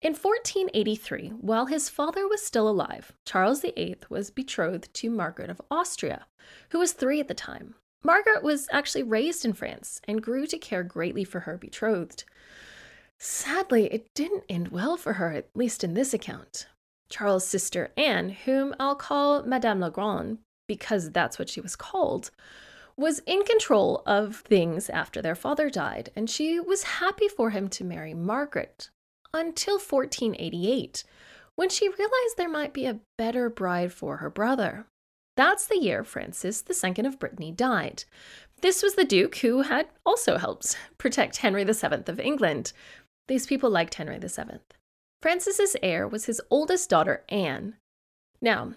In 0.00 0.12
1483, 0.12 1.30
while 1.40 1.66
his 1.66 1.88
father 1.88 2.28
was 2.28 2.42
still 2.42 2.68
alive, 2.68 3.12
Charles 3.26 3.62
VIII 3.62 3.98
was 4.08 4.30
betrothed 4.30 4.94
to 4.94 5.10
Margaret 5.10 5.50
of 5.50 5.60
Austria, 5.70 6.26
who 6.70 6.78
was 6.78 6.92
three 6.92 7.20
at 7.20 7.28
the 7.28 7.34
time. 7.34 7.74
Margaret 8.04 8.42
was 8.42 8.68
actually 8.70 9.02
raised 9.02 9.44
in 9.44 9.54
France 9.54 10.00
and 10.06 10.22
grew 10.22 10.46
to 10.46 10.58
care 10.58 10.82
greatly 10.82 11.24
for 11.24 11.40
her 11.40 11.56
betrothed. 11.56 12.24
Sadly, 13.18 13.86
it 13.86 14.12
didn't 14.14 14.44
end 14.48 14.68
well 14.68 14.98
for 14.98 15.14
her, 15.14 15.32
at 15.32 15.48
least 15.54 15.82
in 15.82 15.94
this 15.94 16.12
account. 16.12 16.66
Charles' 17.08 17.46
sister 17.46 17.92
Anne, 17.96 18.28
whom 18.28 18.74
I'll 18.78 18.94
call 18.94 19.42
Madame 19.44 19.80
la 19.80 19.88
Grande 19.88 20.38
because 20.66 21.10
that's 21.10 21.38
what 21.38 21.48
she 21.48 21.60
was 21.60 21.76
called, 21.76 22.30
was 22.96 23.20
in 23.26 23.42
control 23.44 24.02
of 24.06 24.36
things 24.36 24.88
after 24.90 25.20
their 25.20 25.34
father 25.34 25.68
died, 25.68 26.10
and 26.14 26.28
she 26.28 26.60
was 26.60 26.82
happy 26.84 27.28
for 27.28 27.50
him 27.50 27.68
to 27.68 27.84
marry 27.84 28.14
Margaret 28.14 28.90
until 29.32 29.74
1488, 29.74 31.04
when 31.56 31.68
she 31.68 31.88
realized 31.88 32.36
there 32.36 32.48
might 32.48 32.72
be 32.72 32.86
a 32.86 33.00
better 33.18 33.50
bride 33.50 33.92
for 33.92 34.18
her 34.18 34.30
brother. 34.30 34.86
That's 35.36 35.66
the 35.66 35.78
year 35.78 36.04
Francis 36.04 36.62
II 36.68 37.06
of 37.06 37.18
Brittany 37.18 37.50
died. 37.50 38.04
This 38.60 38.82
was 38.82 38.94
the 38.94 39.04
Duke 39.04 39.36
who 39.38 39.62
had 39.62 39.88
also 40.06 40.38
helped 40.38 40.78
protect 40.96 41.38
Henry 41.38 41.64
VII 41.64 42.04
of 42.06 42.20
England. 42.20 42.72
These 43.28 43.46
people 43.46 43.70
liked 43.70 43.94
Henry 43.94 44.18
VII. 44.18 44.60
Francis's 45.20 45.76
heir 45.82 46.06
was 46.06 46.26
his 46.26 46.40
oldest 46.50 46.88
daughter, 46.90 47.24
Anne. 47.28 47.76
Now, 48.40 48.74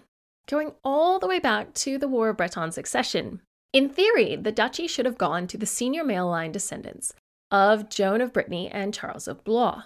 going 0.48 0.72
all 0.82 1.18
the 1.18 1.26
way 1.26 1.38
back 1.38 1.74
to 1.74 1.98
the 1.98 2.08
War 2.08 2.30
of 2.30 2.38
Breton 2.38 2.72
Succession, 2.72 3.42
in 3.72 3.88
theory, 3.90 4.34
the 4.34 4.52
duchy 4.52 4.86
should 4.86 5.04
have 5.04 5.18
gone 5.18 5.46
to 5.46 5.58
the 5.58 5.66
senior 5.66 6.02
male 6.02 6.28
line 6.28 6.52
descendants 6.52 7.12
of 7.50 7.88
Joan 7.90 8.20
of 8.20 8.32
Brittany 8.32 8.68
and 8.70 8.94
Charles 8.94 9.28
of 9.28 9.44
Blois. 9.44 9.82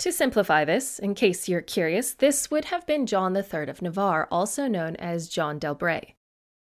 To 0.00 0.12
simplify 0.12 0.64
this, 0.64 1.00
in 1.00 1.16
case 1.16 1.48
you're 1.48 1.60
curious, 1.60 2.14
this 2.14 2.52
would 2.52 2.66
have 2.66 2.86
been 2.86 3.04
John 3.04 3.36
III 3.36 3.68
of 3.68 3.82
Navarre, 3.82 4.28
also 4.30 4.68
known 4.68 4.94
as 4.96 5.28
John 5.28 5.58
d'Albret. 5.58 6.14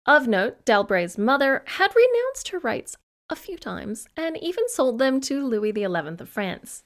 Of 0.06 0.28
note, 0.28 0.66
d'Albret's 0.66 1.18
mother 1.18 1.64
had 1.66 1.96
renounced 1.96 2.50
her 2.50 2.60
rights 2.60 2.98
a 3.30 3.38
few 3.38 3.58
times 3.58 4.08
and 4.18 4.38
even 4.38 4.68
sold 4.68 5.00
them 5.00 5.22
to 5.22 5.46
Louis 5.46 5.72
XI 5.74 5.86
of 5.86 6.28
France. 6.28 6.84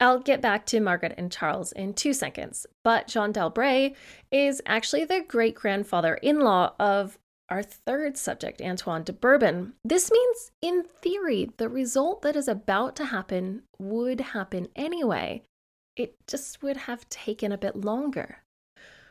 I'll 0.00 0.20
get 0.20 0.40
back 0.40 0.64
to 0.66 0.80
Margaret 0.80 1.14
and 1.18 1.30
Charles 1.30 1.70
in 1.72 1.92
two 1.92 2.14
seconds, 2.14 2.66
but 2.82 3.06
Jean 3.06 3.32
d'Albret 3.32 3.94
is 4.32 4.62
actually 4.64 5.04
the 5.04 5.20
great 5.20 5.54
grandfather 5.54 6.14
in 6.14 6.40
law 6.40 6.72
of 6.80 7.18
our 7.50 7.62
third 7.62 8.16
subject, 8.16 8.62
Antoine 8.62 9.04
de 9.04 9.12
Bourbon. 9.12 9.74
This 9.84 10.10
means, 10.10 10.50
in 10.62 10.84
theory, 11.02 11.50
the 11.58 11.68
result 11.68 12.22
that 12.22 12.36
is 12.36 12.48
about 12.48 12.96
to 12.96 13.04
happen 13.04 13.64
would 13.78 14.20
happen 14.20 14.68
anyway. 14.74 15.42
It 15.96 16.16
just 16.26 16.62
would 16.62 16.76
have 16.76 17.08
taken 17.08 17.52
a 17.52 17.58
bit 17.58 17.76
longer. 17.76 18.38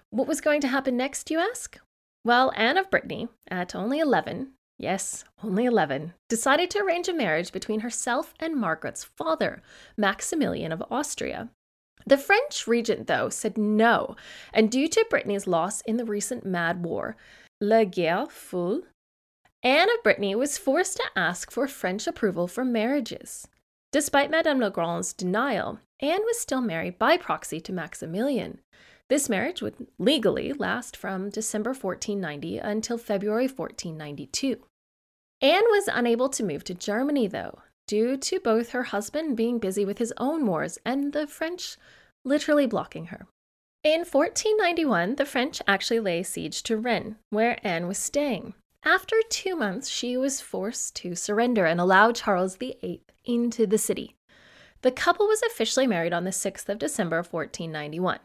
What 0.09 0.27
was 0.27 0.41
going 0.41 0.61
to 0.61 0.67
happen 0.67 0.97
next, 0.97 1.31
you 1.31 1.39
ask? 1.39 1.79
Well, 2.25 2.51
Anne 2.55 2.77
of 2.77 2.89
Brittany, 2.89 3.29
at 3.49 3.73
only 3.73 3.99
11, 3.99 4.51
yes, 4.77 5.23
only 5.43 5.65
11, 5.65 6.13
decided 6.29 6.69
to 6.71 6.79
arrange 6.79 7.07
a 7.07 7.13
marriage 7.13 7.51
between 7.51 7.81
herself 7.81 8.33
and 8.39 8.55
Margaret's 8.55 9.03
father, 9.03 9.61
Maximilian 9.97 10.71
of 10.71 10.83
Austria. 10.91 11.49
The 12.05 12.17
French 12.17 12.67
regent, 12.67 13.07
though, 13.07 13.29
said 13.29 13.57
no, 13.57 14.15
and 14.53 14.69
due 14.69 14.87
to 14.89 15.05
Brittany's 15.09 15.47
loss 15.47 15.81
in 15.81 15.97
the 15.97 16.05
recent 16.05 16.45
Mad 16.45 16.83
War, 16.83 17.15
La 17.61 17.85
Guerre 17.85 18.27
Folle, 18.27 18.81
Anne 19.63 19.89
of 19.89 20.03
Brittany 20.03 20.35
was 20.35 20.57
forced 20.57 20.97
to 20.97 21.03
ask 21.15 21.49
for 21.49 21.67
French 21.67 22.05
approval 22.07 22.47
for 22.47 22.65
marriages. 22.65 23.47
Despite 23.93 24.31
Madame 24.31 24.59
la 24.59 24.69
Grande's 24.69 25.13
denial, 25.13 25.79
Anne 25.99 26.23
was 26.25 26.39
still 26.39 26.61
married 26.61 26.97
by 26.97 27.15
proxy 27.15 27.61
to 27.61 27.71
Maximilian. 27.71 28.59
This 29.07 29.29
marriage 29.29 29.61
would 29.61 29.85
legally 29.99 30.51
last 30.51 30.97
from 30.97 31.29
December 31.29 31.75
1490 31.75 32.57
until 32.57 32.97
February 32.97 33.47
1492. 33.47 34.57
Anne 35.41 35.63
was 35.65 35.87
unable 35.93 36.27
to 36.29 36.43
move 36.43 36.63
to 36.63 36.73
Germany, 36.73 37.27
though, 37.27 37.59
due 37.87 38.17
to 38.17 38.39
both 38.39 38.71
her 38.71 38.83
husband 38.83 39.37
being 39.37 39.59
busy 39.59 39.85
with 39.85 39.99
his 39.99 40.13
own 40.17 40.47
wars 40.47 40.79
and 40.83 41.13
the 41.13 41.27
French 41.27 41.77
literally 42.25 42.65
blocking 42.65 43.05
her. 43.07 43.27
In 43.83 44.05
1491, 44.05 45.17
the 45.17 45.25
French 45.25 45.61
actually 45.67 45.99
lay 45.99 46.23
siege 46.23 46.63
to 46.63 46.77
Rennes, 46.77 47.17
where 47.29 47.59
Anne 47.63 47.87
was 47.87 47.99
staying. 47.99 48.55
After 48.85 49.15
two 49.29 49.55
months, 49.55 49.87
she 49.87 50.17
was 50.17 50.41
forced 50.41 50.95
to 50.97 51.15
surrender 51.15 51.65
and 51.65 51.79
allow 51.79 52.11
Charles 52.11 52.57
VIII 52.57 53.01
into 53.23 53.65
the 53.65 53.77
city. 53.77 54.15
The 54.81 54.91
couple 54.91 55.27
was 55.27 55.41
officially 55.43 55.87
married 55.87 56.11
on 56.11 56.25
the 56.25 56.31
6th 56.31 56.67
of 56.67 56.79
December 56.79 57.17
1491. 57.17 58.19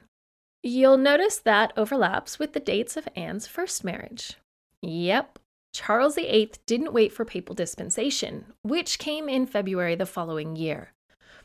You'll 0.65 0.97
notice 0.97 1.39
that 1.39 1.73
overlaps 1.77 2.41
with 2.41 2.53
the 2.53 2.61
dates 2.61 2.97
of 2.97 3.09
Anne's 3.15 3.47
first 3.47 3.85
marriage. 3.85 4.35
Yep, 4.83 5.39
Charles 5.73 6.17
VIII 6.17 6.51
didn't 6.67 6.93
wait 6.93 7.13
for 7.13 7.25
papal 7.25 7.55
dispensation, 7.55 8.47
which 8.63 8.99
came 8.99 9.29
in 9.29 9.47
February 9.47 9.95
the 9.95 10.07
following 10.07 10.57
year. 10.57 10.93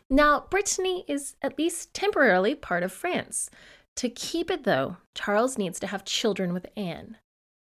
Now, 0.09 0.47
Brittany 0.49 1.05
is 1.07 1.35
at 1.43 1.59
least 1.59 1.93
temporarily 1.93 2.55
part 2.55 2.81
of 2.81 2.91
France. 2.91 3.51
To 3.97 4.09
keep 4.09 4.49
it, 4.49 4.63
though, 4.63 4.97
Charles 5.13 5.59
needs 5.59 5.79
to 5.81 5.87
have 5.87 6.03
children 6.03 6.51
with 6.51 6.65
Anne. 6.75 7.17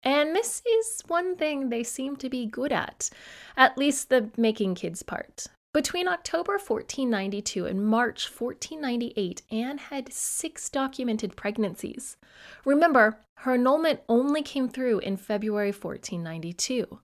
And 0.05 0.37
this 0.37 0.63
is 0.67 1.03
one 1.09 1.35
thing 1.35 1.71
they 1.71 1.83
seem 1.83 2.17
to 2.17 2.29
be 2.29 2.45
good 2.45 2.73
at, 2.73 3.09
at 3.57 3.79
least 3.79 4.11
the 4.11 4.31
making 4.37 4.75
kids 4.75 5.03
part. 5.03 5.47
Between 5.73 6.07
October 6.07 6.53
1492 6.53 7.67
and 7.67 7.85
March 7.85 8.31
1498, 8.31 9.43
Anne 9.51 9.79
had 9.79 10.13
six 10.13 10.71
documented 10.71 11.35
pregnancies. 11.35 12.17
Remember, 12.65 13.19
her 13.39 13.55
annulment 13.55 14.01
only 14.09 14.43
came 14.43 14.69
through 14.69 15.01
in 15.01 15.17
February 15.17 15.73
1492. 15.73 17.01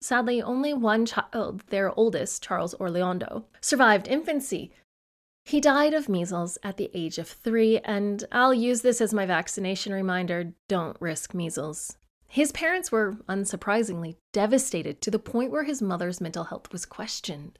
Sadly, 0.00 0.40
only 0.40 0.72
one 0.72 1.04
child, 1.04 1.64
their 1.68 1.92
oldest, 1.98 2.42
Charles 2.42 2.72
Orlando, 2.74 3.44
survived 3.60 4.08
infancy. 4.08 4.72
He 5.44 5.60
died 5.60 5.92
of 5.92 6.08
measles 6.08 6.56
at 6.62 6.76
the 6.76 6.90
age 6.94 7.18
of 7.18 7.28
three, 7.28 7.78
and 7.80 8.24
I'll 8.30 8.54
use 8.54 8.82
this 8.82 9.00
as 9.00 9.12
my 9.12 9.26
vaccination 9.26 9.92
reminder 9.92 10.54
don't 10.68 10.96
risk 11.00 11.34
measles. 11.34 11.96
His 12.28 12.52
parents 12.52 12.92
were, 12.92 13.16
unsurprisingly, 13.28 14.16
devastated 14.32 15.00
to 15.00 15.10
the 15.10 15.18
point 15.18 15.50
where 15.50 15.64
his 15.64 15.80
mother's 15.80 16.20
mental 16.20 16.44
health 16.44 16.70
was 16.70 16.84
questioned. 16.84 17.58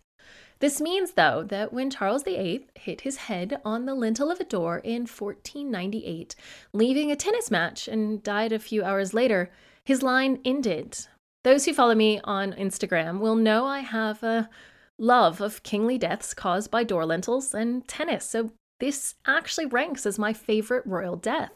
This 0.60 0.80
means, 0.80 1.12
though, 1.12 1.44
that 1.44 1.72
when 1.72 1.88
Charles 1.88 2.25
VIII 2.25 2.66
hit 2.75 3.02
his 3.02 3.16
head 3.16 3.60
on 3.64 3.87
the 3.87 3.94
lintel 3.94 4.30
of 4.30 4.40
a 4.40 4.44
door 4.44 4.78
in 4.78 5.02
1498, 5.02 6.34
leaving 6.72 7.10
a 7.10 7.16
tennis 7.16 7.50
match 7.50 7.88
and 7.88 8.22
died 8.22 8.52
a 8.52 8.58
few 8.58 8.84
hours 8.84 9.14
later, 9.14 9.50
his 9.84 10.02
line 10.02 10.40
ended. 10.44 10.98
Those 11.44 11.64
who 11.64 11.72
follow 11.72 11.94
me 11.94 12.20
on 12.25 12.52
Instagram 12.52 13.20
will 13.20 13.37
know 13.37 13.64
I 13.66 13.80
have 13.80 14.22
a 14.22 14.50
love 14.98 15.40
of 15.40 15.62
kingly 15.62 15.96
deaths 15.96 16.34
caused 16.34 16.70
by 16.70 16.82
door 16.82 17.06
lintels 17.06 17.54
and 17.54 17.87
tennis, 17.87 18.28
so 18.28 18.50
this 18.80 19.14
actually 19.26 19.66
ranks 19.66 20.04
as 20.04 20.18
my 20.18 20.32
favorite 20.32 20.84
royal 20.84 21.16
death, 21.16 21.52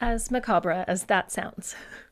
as 0.00 0.30
macabre 0.30 0.84
as 0.88 1.04
that 1.04 1.30
sounds. 1.30 1.74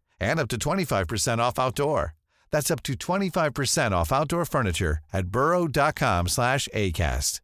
and 0.21 0.39
up 0.39 0.47
to 0.49 0.57
25% 0.57 1.39
off 1.39 1.59
outdoor. 1.59 2.13
That's 2.51 2.71
up 2.71 2.83
to 2.83 2.93
25% 2.93 3.91
off 3.91 4.11
outdoor 4.11 4.45
furniture 4.45 4.99
at 5.11 5.27
burrow.com 5.27 6.27
slash 6.27 6.67
ACAST. 6.73 7.41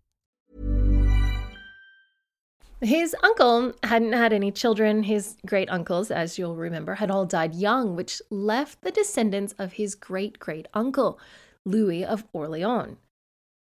His 2.80 3.16
uncle 3.24 3.74
hadn't 3.82 4.14
had 4.14 4.34
any 4.34 4.52
children. 4.52 5.02
His 5.02 5.36
great 5.48 5.68
uncles, 5.72 6.12
as 6.12 6.38
you'll 6.38 6.56
remember, 6.56 6.94
had 6.96 7.10
all 7.10 7.26
died 7.26 7.56
young, 7.56 7.96
which 7.96 8.22
left 8.30 8.84
the 8.84 8.92
descendants 8.92 9.56
of 9.58 9.74
his 9.74 9.96
great 9.96 10.38
great 10.38 10.68
uncle, 10.76 11.20
Louis 11.66 12.06
of 12.06 12.24
Orleans. 12.34 12.98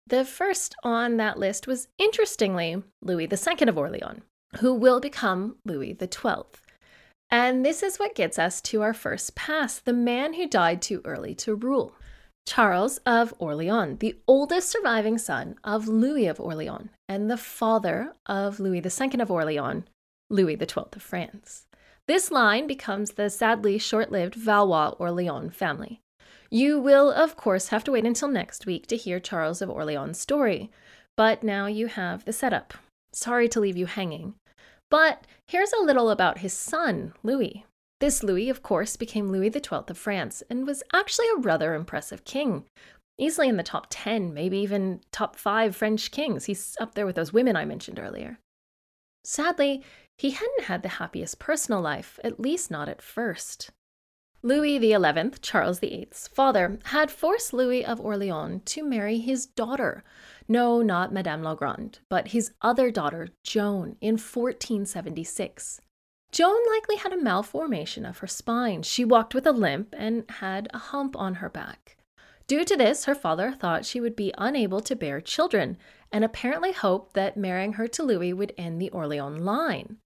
The 0.05 0.23
first 0.23 0.75
on 0.83 1.17
that 1.17 1.39
list 1.39 1.65
was, 1.65 1.87
interestingly, 1.97 2.83
Louis 3.01 3.27
II 3.27 3.67
of 3.67 3.77
Orleans, 3.77 4.21
who 4.59 4.73
will 4.75 4.99
become 4.99 5.57
Louis 5.65 5.97
XII. 5.99 6.43
And 7.29 7.65
this 7.65 7.83
is 7.83 7.97
what 7.97 8.15
gets 8.15 8.39
us 8.39 8.61
to 8.61 8.81
our 8.81 8.93
first 8.93 9.35
pass 9.35 9.79
the 9.79 9.93
man 9.93 10.33
who 10.33 10.47
died 10.47 10.81
too 10.81 11.01
early 11.03 11.35
to 11.35 11.55
rule. 11.55 11.95
Charles 12.45 12.97
of 12.99 13.33
Orleans, 13.39 13.99
the 13.99 14.15
oldest 14.25 14.69
surviving 14.69 15.17
son 15.17 15.55
of 15.65 15.89
Louis 15.89 16.27
of 16.27 16.39
Orleans 16.39 16.89
and 17.09 17.29
the 17.29 17.35
father 17.35 18.13
of 18.25 18.61
Louis 18.61 18.81
II 18.81 19.19
of 19.19 19.29
Orleans, 19.29 19.83
Louis 20.29 20.55
XII 20.55 20.85
of 20.93 21.01
France. 21.01 21.67
This 22.07 22.31
line 22.31 22.65
becomes 22.65 23.11
the 23.11 23.29
sadly 23.29 23.77
short 23.77 24.13
lived 24.13 24.35
Valois 24.35 24.95
Orleans 24.97 25.53
family. 25.53 25.99
You 26.49 26.79
will, 26.79 27.11
of 27.11 27.35
course, 27.35 27.67
have 27.67 27.83
to 27.83 27.91
wait 27.91 28.05
until 28.05 28.29
next 28.29 28.65
week 28.65 28.87
to 28.87 28.95
hear 28.95 29.19
Charles 29.19 29.61
of 29.61 29.69
Orleans' 29.69 30.17
story, 30.17 30.71
but 31.17 31.43
now 31.43 31.65
you 31.65 31.87
have 31.87 32.23
the 32.23 32.31
setup. 32.31 32.73
Sorry 33.11 33.49
to 33.49 33.59
leave 33.59 33.75
you 33.75 33.87
hanging. 33.87 34.35
But 34.89 35.25
here's 35.47 35.73
a 35.73 35.83
little 35.83 36.09
about 36.09 36.39
his 36.39 36.53
son, 36.53 37.13
Louis. 37.23 37.65
This 37.99 38.23
Louis, 38.23 38.49
of 38.49 38.61
course, 38.61 38.95
became 38.95 39.31
Louis 39.31 39.51
XII 39.51 39.83
of 39.87 39.97
France 39.97 40.43
and 40.49 40.67
was 40.67 40.83
actually 40.93 41.27
a 41.29 41.39
rather 41.39 41.73
impressive 41.73 42.23
king. 42.23 42.65
Easily 43.17 43.49
in 43.49 43.57
the 43.57 43.63
top 43.63 43.87
10, 43.89 44.33
maybe 44.33 44.59
even 44.59 45.01
top 45.11 45.35
5 45.35 45.75
French 45.75 46.11
kings. 46.11 46.45
He's 46.45 46.77
up 46.79 46.93
there 46.93 47.05
with 47.05 47.15
those 47.15 47.33
women 47.33 47.55
I 47.55 47.65
mentioned 47.65 47.99
earlier. 47.99 48.39
Sadly, 49.23 49.83
he 50.17 50.31
hadn't 50.31 50.65
had 50.65 50.83
the 50.83 50.89
happiest 50.89 51.39
personal 51.39 51.81
life, 51.81 52.19
at 52.23 52.39
least 52.39 52.69
not 52.69 52.87
at 52.87 53.01
first. 53.01 53.71
Louis 54.43 54.79
XI, 54.79 55.31
Charles 55.41 55.79
VIII's 55.79 56.29
father, 56.31 56.79
had 56.85 57.09
forced 57.09 57.53
Louis 57.53 57.83
of 57.85 57.99
Orleans 57.99 58.61
to 58.65 58.83
marry 58.83 59.17
his 59.17 59.45
daughter. 59.45 60.03
No, 60.47 60.81
not 60.81 61.11
Madame 61.11 61.41
la 61.41 61.55
Grande, 61.55 61.99
but 62.07 62.29
his 62.29 62.51
other 62.61 62.91
daughter, 62.91 63.29
Joan, 63.43 63.97
in 63.99 64.13
1476. 64.13 65.81
Joan 66.31 66.59
likely 66.69 66.97
had 66.97 67.13
a 67.13 67.21
malformation 67.21 68.05
of 68.05 68.19
her 68.19 68.27
spine. 68.27 68.83
She 68.83 69.03
walked 69.03 69.33
with 69.33 69.47
a 69.47 69.51
limp 69.51 69.95
and 69.97 70.29
had 70.29 70.67
a 70.73 70.77
hump 70.77 71.15
on 71.17 71.35
her 71.35 71.49
back. 71.49 71.97
Due 72.47 72.63
to 72.63 72.77
this, 72.77 73.05
her 73.05 73.15
father 73.15 73.51
thought 73.51 73.85
she 73.85 73.99
would 73.99 74.15
be 74.15 74.33
unable 74.37 74.81
to 74.81 74.95
bear 74.95 75.19
children 75.19 75.77
and 76.11 76.23
apparently 76.23 76.71
hoped 76.71 77.13
that 77.13 77.35
marrying 77.37 77.73
her 77.73 77.87
to 77.87 78.03
Louis 78.03 78.33
would 78.33 78.53
end 78.57 78.81
the 78.81 78.89
Orleans 78.91 79.41
line. 79.41 79.97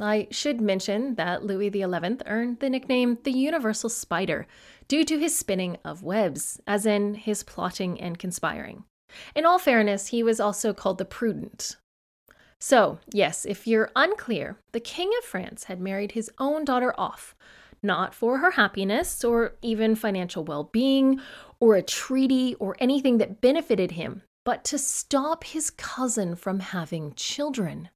I 0.00 0.26
should 0.30 0.60
mention 0.60 1.14
that 1.14 1.44
Louis 1.44 1.70
XI 1.70 1.84
earned 2.26 2.58
the 2.58 2.70
nickname 2.70 3.18
the 3.22 3.30
Universal 3.30 3.90
Spider 3.90 4.46
due 4.88 5.04
to 5.04 5.18
his 5.18 5.38
spinning 5.38 5.78
of 5.84 6.02
webs, 6.02 6.60
as 6.66 6.84
in 6.84 7.14
his 7.14 7.42
plotting 7.42 8.00
and 8.00 8.18
conspiring. 8.18 8.84
In 9.36 9.46
all 9.46 9.58
fairness, 9.58 10.08
he 10.08 10.22
was 10.22 10.40
also 10.40 10.72
called 10.72 10.98
the 10.98 11.04
Prudent. 11.04 11.76
So, 12.60 12.98
yes, 13.12 13.44
if 13.44 13.66
you're 13.66 13.90
unclear, 13.94 14.58
the 14.72 14.80
King 14.80 15.10
of 15.18 15.24
France 15.24 15.64
had 15.64 15.80
married 15.80 16.12
his 16.12 16.30
own 16.38 16.64
daughter 16.64 16.94
off, 16.98 17.36
not 17.82 18.14
for 18.14 18.38
her 18.38 18.52
happiness 18.52 19.22
or 19.22 19.54
even 19.62 19.94
financial 19.94 20.44
well 20.44 20.64
being 20.64 21.20
or 21.60 21.76
a 21.76 21.82
treaty 21.82 22.54
or 22.56 22.74
anything 22.78 23.18
that 23.18 23.40
benefited 23.40 23.92
him, 23.92 24.22
but 24.44 24.64
to 24.64 24.78
stop 24.78 25.44
his 25.44 25.70
cousin 25.70 26.34
from 26.34 26.60
having 26.60 27.12
children. 27.14 27.90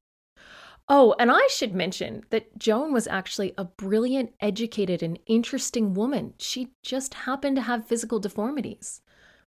Oh, 0.90 1.14
and 1.18 1.30
I 1.30 1.46
should 1.48 1.74
mention 1.74 2.24
that 2.30 2.58
Joan 2.58 2.94
was 2.94 3.06
actually 3.06 3.52
a 3.58 3.64
brilliant, 3.64 4.32
educated, 4.40 5.02
and 5.02 5.18
interesting 5.26 5.92
woman. 5.92 6.32
She 6.38 6.72
just 6.82 7.12
happened 7.12 7.56
to 7.56 7.62
have 7.62 7.86
physical 7.86 8.18
deformities. 8.18 9.02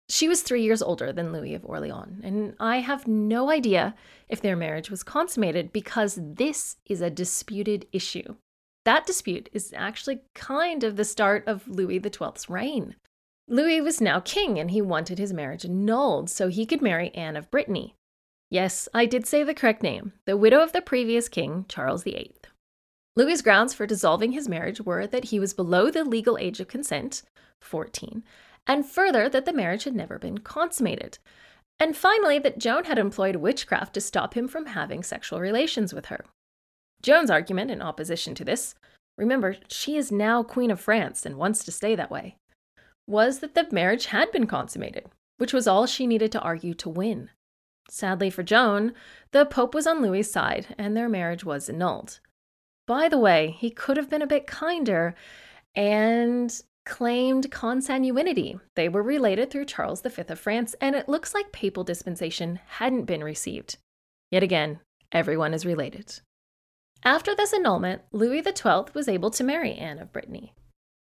She 0.09 0.27
was 0.27 0.41
three 0.41 0.62
years 0.62 0.81
older 0.81 1.12
than 1.12 1.33
Louis 1.33 1.55
of 1.55 1.67
Orleans, 1.67 2.21
and 2.25 2.55
I 2.59 2.79
have 2.79 3.07
no 3.07 3.51
idea 3.51 3.95
if 4.31 4.41
their 4.41 4.57
marriage 4.57 4.91
was 4.91 5.03
consummated 5.03 5.71
because 5.71 6.19
this 6.19 6.77
is 6.87 7.03
a 7.03 7.11
disputed 7.11 7.87
issue. 7.93 8.37
That 8.87 9.05
dispute 9.05 9.51
is 9.53 9.75
actually 9.77 10.21
kind 10.35 10.83
of 10.83 10.97
the 10.97 11.05
start 11.05 11.47
of 11.47 11.69
Louis 11.69 12.01
XII's 12.01 12.49
reign. 12.49 12.97
Louis 13.47 13.83
was 13.83 14.01
now 14.01 14.21
king 14.21 14.59
and 14.59 14.71
he 14.71 14.81
wanted 14.81 15.19
his 15.19 15.35
marriage 15.35 15.67
annulled 15.67 16.31
so 16.31 16.49
he 16.49 16.64
could 16.64 16.81
marry 16.81 17.14
Anne 17.14 17.37
of 17.37 17.51
Brittany. 17.51 17.98
Yes, 18.51 18.89
I 18.95 19.05
did 19.05 19.27
say 19.27 19.43
the 19.43 19.55
correct 19.55 19.83
name, 19.83 20.13
the 20.25 20.37
widow 20.37 20.63
of 20.63 20.73
the 20.73 20.81
previous 20.81 21.29
king, 21.29 21.67
Charles 21.69 22.05
VIII. 22.05 22.35
Louis's 23.15 23.43
grounds 23.43 23.75
for 23.75 23.87
dissolving 23.87 24.33
his 24.33 24.49
marriage 24.49 24.81
were 24.81 25.07
that 25.07 25.25
he 25.25 25.39
was 25.39 25.53
below 25.53 25.91
the 25.91 26.05
legal 26.05 26.39
age 26.39 26.61
of 26.61 26.69
consent, 26.69 27.23
14, 27.61 28.23
and 28.67 28.87
further 28.87 29.29
that 29.29 29.45
the 29.45 29.53
marriage 29.53 29.85
had 29.85 29.95
never 29.95 30.19
been 30.19 30.39
consummated. 30.39 31.19
And 31.79 31.97
finally, 31.97 32.39
that 32.39 32.59
Joan 32.59 32.85
had 32.85 32.99
employed 32.99 33.37
witchcraft 33.37 33.93
to 33.95 34.01
stop 34.01 34.35
him 34.35 34.49
from 34.49 34.67
having 34.67 35.03
sexual 35.03 35.41
relations 35.41 35.93
with 35.93 36.07
her. 36.07 36.25
Joan's 37.03 37.31
argument 37.31 37.71
in 37.71 37.83
opposition 37.83 38.35
to 38.37 38.45
this, 38.45 38.75
remember, 39.17 39.57
she 39.69 39.97
is 39.97 40.11
now 40.11 40.43
Queen 40.43 40.71
of 40.71 40.81
France 40.81 41.27
and 41.27 41.37
wants 41.37 41.65
to 41.65 41.73
stay 41.73 41.95
that 41.95 42.11
way, 42.11 42.37
was 43.07 43.41
that 43.41 43.55
the 43.55 43.69
marriage 43.71 44.07
had 44.07 44.33
been 44.33 44.47
consummated, 44.47 45.07
which 45.37 45.53
was 45.53 45.69
all 45.69 45.87
she 45.87 46.07
needed 46.07 46.33
to 46.33 46.41
argue 46.41 46.75
to 46.75 46.89
win. 46.89 47.31
Sadly 47.88 48.31
for 48.31 48.42
Joan, 48.42 48.92
the 49.33 49.46
Pope 49.46 49.74
was 49.74 49.87
on 49.87 50.03
Louis's 50.03 50.33
side 50.33 50.74
and 50.77 50.96
their 50.96 51.09
marriage 51.09 51.44
was 51.44 51.68
annulled. 51.68 52.20
By 52.87 53.09
the 53.09 53.18
way, 53.18 53.57
he 53.59 53.70
could 53.70 53.96
have 53.96 54.11
been 54.11 54.22
a 54.22 54.27
bit 54.27 54.46
kinder 54.46 55.14
and 55.74 56.62
claimed 56.85 57.51
consanguinity. 57.51 58.59
They 58.74 58.88
were 58.88 59.03
related 59.03 59.51
through 59.51 59.66
Charles 59.66 60.01
V 60.01 60.22
of 60.27 60.40
France, 60.40 60.74
and 60.81 60.96
it 60.96 61.09
looks 61.09 61.35
like 61.35 61.53
papal 61.53 61.85
dispensation 61.85 62.61
hadn't 62.66 63.05
been 63.05 63.22
received. 63.22 63.77
Yet 64.31 64.42
again, 64.42 64.81
everyone 65.12 65.53
is 65.53 65.66
related. 65.66 66.20
After 67.05 67.35
this 67.35 67.53
annulment, 67.53 68.03
Louis 68.11 68.42
XII 68.42 68.92
was 68.94 69.07
able 69.07 69.31
to 69.33 69.44
marry 69.44 69.74
Anne 69.74 69.98
of 69.98 70.12
Brittany. 70.12 70.55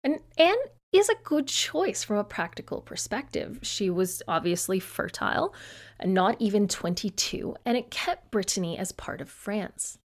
And 0.02 0.20
Anne 0.38 0.56
is 0.94 1.08
a 1.08 1.16
good 1.24 1.48
choice 1.48 2.04
from 2.04 2.18
a 2.18 2.24
practical 2.24 2.80
perspective. 2.80 3.58
She 3.62 3.90
was 3.90 4.22
obviously 4.28 4.78
fertile, 4.78 5.52
and 5.98 6.14
not 6.14 6.36
even 6.38 6.68
22, 6.68 7.56
and 7.64 7.76
it 7.76 7.90
kept 7.90 8.30
Brittany 8.30 8.78
as 8.78 8.92
part 8.92 9.20
of 9.20 9.28
France. 9.28 9.98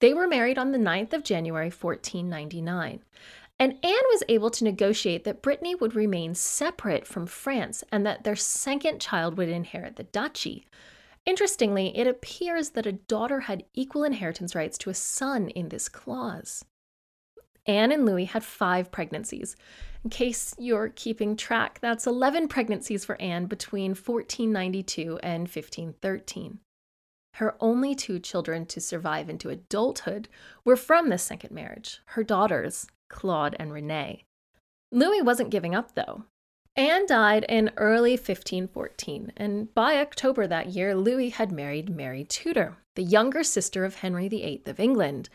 They 0.00 0.14
were 0.14 0.28
married 0.28 0.58
on 0.58 0.70
the 0.70 0.78
9th 0.78 1.12
of 1.12 1.24
January 1.24 1.70
1499. 1.70 3.02
And 3.58 3.72
Anne 3.82 4.08
was 4.10 4.22
able 4.28 4.50
to 4.50 4.62
negotiate 4.62 5.24
that 5.24 5.42
Brittany 5.42 5.74
would 5.74 5.96
remain 5.96 6.36
separate 6.36 7.06
from 7.06 7.26
France 7.26 7.82
and 7.90 8.06
that 8.06 8.22
their 8.22 8.36
second 8.36 9.00
child 9.00 9.36
would 9.36 9.48
inherit 9.48 9.96
the 9.96 10.04
duchy. 10.04 10.68
Interestingly, 11.26 11.96
it 11.98 12.06
appears 12.06 12.70
that 12.70 12.86
a 12.86 12.92
daughter 12.92 13.40
had 13.40 13.64
equal 13.74 14.04
inheritance 14.04 14.54
rights 14.54 14.78
to 14.78 14.90
a 14.90 14.94
son 14.94 15.48
in 15.48 15.70
this 15.70 15.88
clause. 15.88 16.64
Anne 17.66 17.90
and 17.90 18.06
Louis 18.06 18.26
had 18.26 18.44
five 18.44 18.92
pregnancies. 18.92 19.56
In 20.04 20.10
case 20.10 20.54
you're 20.58 20.90
keeping 20.90 21.36
track, 21.36 21.80
that's 21.80 22.06
11 22.06 22.48
pregnancies 22.48 23.04
for 23.04 23.20
Anne 23.20 23.46
between 23.46 23.90
1492 23.90 25.18
and 25.22 25.42
1513. 25.42 26.60
Her 27.34 27.56
only 27.60 27.94
two 27.94 28.18
children 28.18 28.66
to 28.66 28.80
survive 28.80 29.28
into 29.28 29.50
adulthood 29.50 30.28
were 30.64 30.76
from 30.76 31.08
this 31.08 31.22
second 31.22 31.52
marriage, 31.52 32.00
her 32.06 32.24
daughters, 32.24 32.86
Claude 33.08 33.56
and 33.58 33.72
Renee. 33.72 34.24
Louis 34.90 35.22
wasn't 35.22 35.50
giving 35.50 35.74
up, 35.74 35.94
though. 35.94 36.24
Anne 36.74 37.06
died 37.06 37.44
in 37.48 37.72
early 37.76 38.12
1514, 38.12 39.32
and 39.36 39.74
by 39.74 39.98
October 39.98 40.46
that 40.46 40.68
year, 40.68 40.94
Louis 40.94 41.30
had 41.30 41.50
married 41.50 41.90
Mary 41.90 42.24
Tudor, 42.24 42.76
the 42.94 43.02
younger 43.02 43.42
sister 43.42 43.84
of 43.84 43.96
Henry 43.96 44.28
VIII 44.28 44.62
of 44.66 44.78
England. 44.78 45.28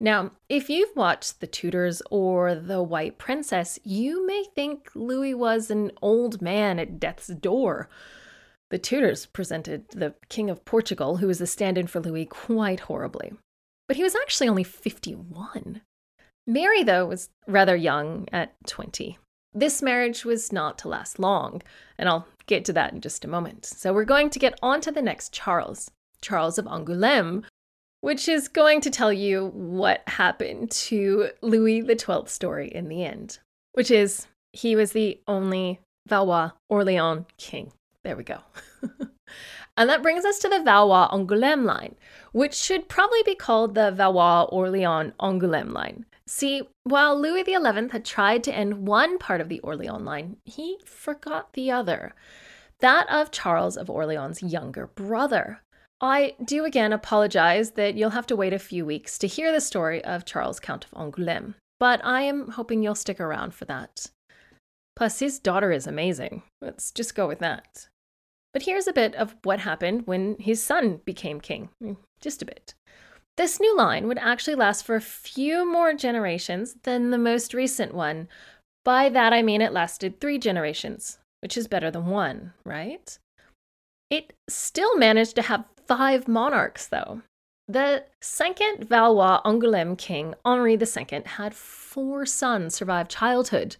Now, 0.00 0.30
if 0.48 0.70
you've 0.70 0.94
watched 0.94 1.40
The 1.40 1.46
Tudors 1.48 2.02
or 2.10 2.54
The 2.54 2.82
White 2.82 3.18
Princess, 3.18 3.80
you 3.82 4.24
may 4.26 4.44
think 4.54 4.90
Louis 4.94 5.34
was 5.34 5.70
an 5.70 5.90
old 6.00 6.40
man 6.40 6.78
at 6.78 7.00
death's 7.00 7.26
door. 7.28 7.88
The 8.70 8.78
Tudors 8.78 9.26
presented 9.26 9.88
the 9.90 10.14
King 10.28 10.50
of 10.50 10.64
Portugal, 10.64 11.16
who 11.16 11.26
was 11.26 11.38
the 11.38 11.46
stand 11.46 11.78
in 11.78 11.88
for 11.88 12.00
Louis, 12.00 12.26
quite 12.26 12.80
horribly. 12.80 13.32
But 13.88 13.96
he 13.96 14.04
was 14.04 14.14
actually 14.14 14.48
only 14.48 14.64
51. 14.64 15.80
Mary, 16.46 16.82
though, 16.84 17.06
was 17.06 17.30
rather 17.46 17.74
young 17.74 18.28
at 18.32 18.54
20. 18.66 19.18
This 19.52 19.82
marriage 19.82 20.24
was 20.24 20.52
not 20.52 20.78
to 20.78 20.88
last 20.88 21.18
long, 21.18 21.62
and 21.96 22.08
I'll 22.08 22.28
get 22.46 22.64
to 22.66 22.72
that 22.74 22.92
in 22.92 23.00
just 23.00 23.24
a 23.24 23.28
moment. 23.28 23.64
So 23.64 23.92
we're 23.92 24.04
going 24.04 24.30
to 24.30 24.38
get 24.38 24.58
on 24.62 24.80
to 24.82 24.92
the 24.92 25.02
next 25.02 25.32
Charles, 25.32 25.90
Charles 26.20 26.58
of 26.58 26.66
Angoulême, 26.66 27.44
which 28.00 28.28
is 28.28 28.48
going 28.48 28.80
to 28.82 28.90
tell 28.90 29.12
you 29.12 29.46
what 29.54 30.02
happened 30.06 30.70
to 30.70 31.30
Louis 31.42 31.82
XII's 31.82 32.30
story 32.30 32.68
in 32.68 32.88
the 32.88 33.04
end, 33.04 33.38
which 33.72 33.90
is 33.90 34.26
he 34.52 34.76
was 34.76 34.92
the 34.92 35.20
only 35.26 35.80
Valois 36.06 36.52
Orleans 36.68 37.26
king. 37.36 37.72
There 38.04 38.16
we 38.16 38.24
go. 38.24 38.38
and 39.76 39.90
that 39.90 40.02
brings 40.02 40.24
us 40.24 40.38
to 40.40 40.48
the 40.48 40.62
Valois 40.62 41.08
Angoulême 41.10 41.64
line, 41.64 41.96
which 42.32 42.54
should 42.54 42.88
probably 42.88 43.22
be 43.24 43.34
called 43.34 43.74
the 43.74 43.90
Valois 43.90 44.44
Orleans 44.44 45.12
Angoulême 45.20 45.72
line. 45.72 46.06
See, 46.26 46.62
while 46.84 47.20
Louis 47.20 47.44
XI 47.44 47.52
had 47.90 48.04
tried 48.04 48.44
to 48.44 48.54
end 48.54 48.86
one 48.86 49.18
part 49.18 49.40
of 49.40 49.48
the 49.48 49.60
Orleans 49.60 50.04
line, 50.04 50.36
he 50.44 50.78
forgot 50.84 51.52
the 51.54 51.70
other 51.70 52.14
that 52.80 53.10
of 53.10 53.30
Charles 53.30 53.76
of 53.76 53.90
Orleans' 53.90 54.42
younger 54.42 54.86
brother. 54.86 55.62
I 56.00 56.34
do 56.44 56.64
again 56.64 56.92
apologize 56.92 57.72
that 57.72 57.96
you'll 57.96 58.10
have 58.10 58.26
to 58.28 58.36
wait 58.36 58.52
a 58.52 58.58
few 58.58 58.86
weeks 58.86 59.18
to 59.18 59.26
hear 59.26 59.50
the 59.50 59.60
story 59.60 60.04
of 60.04 60.24
Charles, 60.24 60.60
Count 60.60 60.86
of 60.86 60.92
Angoulême, 60.92 61.54
but 61.80 62.00
I 62.04 62.22
am 62.22 62.52
hoping 62.52 62.82
you'll 62.82 62.94
stick 62.94 63.20
around 63.20 63.54
for 63.54 63.64
that. 63.64 64.06
Plus, 64.94 65.18
his 65.18 65.38
daughter 65.38 65.72
is 65.72 65.86
amazing. 65.86 66.42
Let's 66.60 66.92
just 66.92 67.14
go 67.14 67.26
with 67.26 67.40
that. 67.40 67.88
But 68.52 68.62
here's 68.62 68.86
a 68.86 68.92
bit 68.92 69.14
of 69.16 69.36
what 69.42 69.60
happened 69.60 70.06
when 70.06 70.36
his 70.38 70.62
son 70.62 71.00
became 71.04 71.40
king. 71.40 71.68
Mm, 71.82 71.96
just 72.20 72.42
a 72.42 72.46
bit. 72.46 72.74
This 73.36 73.60
new 73.60 73.76
line 73.76 74.08
would 74.08 74.18
actually 74.18 74.56
last 74.56 74.84
for 74.84 74.96
a 74.96 75.00
few 75.00 75.70
more 75.70 75.94
generations 75.94 76.74
than 76.82 77.10
the 77.10 77.18
most 77.18 77.54
recent 77.54 77.94
one. 77.94 78.28
By 78.84 79.08
that 79.10 79.32
I 79.32 79.42
mean 79.42 79.60
it 79.60 79.72
lasted 79.72 80.20
three 80.20 80.38
generations, 80.38 81.18
which 81.40 81.56
is 81.56 81.68
better 81.68 81.90
than 81.90 82.06
one, 82.06 82.52
right? 82.64 83.16
It 84.10 84.32
still 84.48 84.96
managed 84.96 85.36
to 85.36 85.42
have 85.42 85.64
five 85.88 86.28
monarchs, 86.28 86.86
though. 86.86 87.22
The 87.66 88.04
second 88.20 88.88
Valois 88.88 89.40
Angoulême 89.44 89.98
king, 89.98 90.34
Henri 90.44 90.74
II, 90.74 91.22
had 91.24 91.54
four 91.54 92.24
sons 92.24 92.74
survive 92.74 93.08
childhood. 93.08 93.76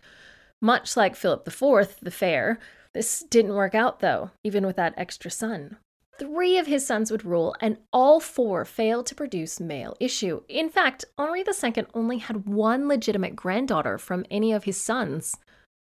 Much 0.60 0.96
like 0.96 1.14
Philip 1.14 1.46
IV, 1.46 1.96
the 2.02 2.10
Fair, 2.10 2.58
this 2.92 3.22
didn't 3.30 3.54
work 3.54 3.74
out, 3.74 4.00
though, 4.00 4.30
even 4.42 4.66
with 4.66 4.76
that 4.76 4.94
extra 4.96 5.30
son. 5.30 5.76
Three 6.18 6.58
of 6.58 6.66
his 6.66 6.84
sons 6.84 7.12
would 7.12 7.24
rule, 7.24 7.54
and 7.60 7.78
all 7.92 8.18
four 8.18 8.64
failed 8.64 9.06
to 9.06 9.14
produce 9.14 9.60
male 9.60 9.96
issue. 10.00 10.42
In 10.48 10.68
fact, 10.68 11.04
Henri 11.16 11.44
II 11.46 11.86
only 11.94 12.18
had 12.18 12.46
one 12.46 12.88
legitimate 12.88 13.36
granddaughter 13.36 13.98
from 13.98 14.26
any 14.30 14.52
of 14.52 14.64
his 14.64 14.80
sons. 14.80 15.36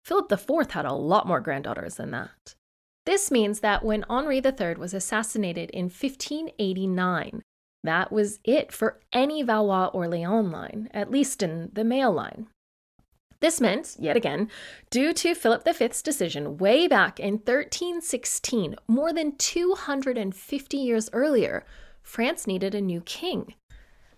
Philip 0.05 0.31
IV 0.31 0.71
had 0.71 0.85
a 0.85 0.93
lot 0.93 1.27
more 1.27 1.41
granddaughters 1.41 1.95
than 1.95 2.11
that. 2.11 2.55
This 3.07 3.31
means 3.31 3.61
that 3.61 3.85
when 3.85 4.03
Henri 4.09 4.41
III 4.43 4.73
was 4.73 4.93
assassinated 4.93 5.69
in 5.69 5.85
1589, 5.85 7.41
that 7.85 8.11
was 8.11 8.39
it 8.43 8.73
for 8.73 8.99
any 9.13 9.41
Valois 9.43 9.87
Orleans 9.93 10.51
line, 10.51 10.89
at 10.93 11.09
least 11.09 11.41
in 11.41 11.69
the 11.71 11.85
male 11.85 12.11
line. 12.11 12.47
This 13.39 13.61
meant, 13.61 13.95
yet 13.97 14.17
again, 14.17 14.49
due 14.89 15.13
to 15.13 15.35
Philip 15.35 15.63
V's 15.63 16.01
decision 16.01 16.57
way 16.57 16.85
back 16.85 17.17
in 17.17 17.35
1316, 17.35 18.75
more 18.89 19.13
than 19.13 19.37
250 19.37 20.77
years 20.77 21.09
earlier, 21.13 21.63
France 22.03 22.45
needed 22.45 22.75
a 22.75 22.81
new 22.81 22.99
king. 22.99 23.53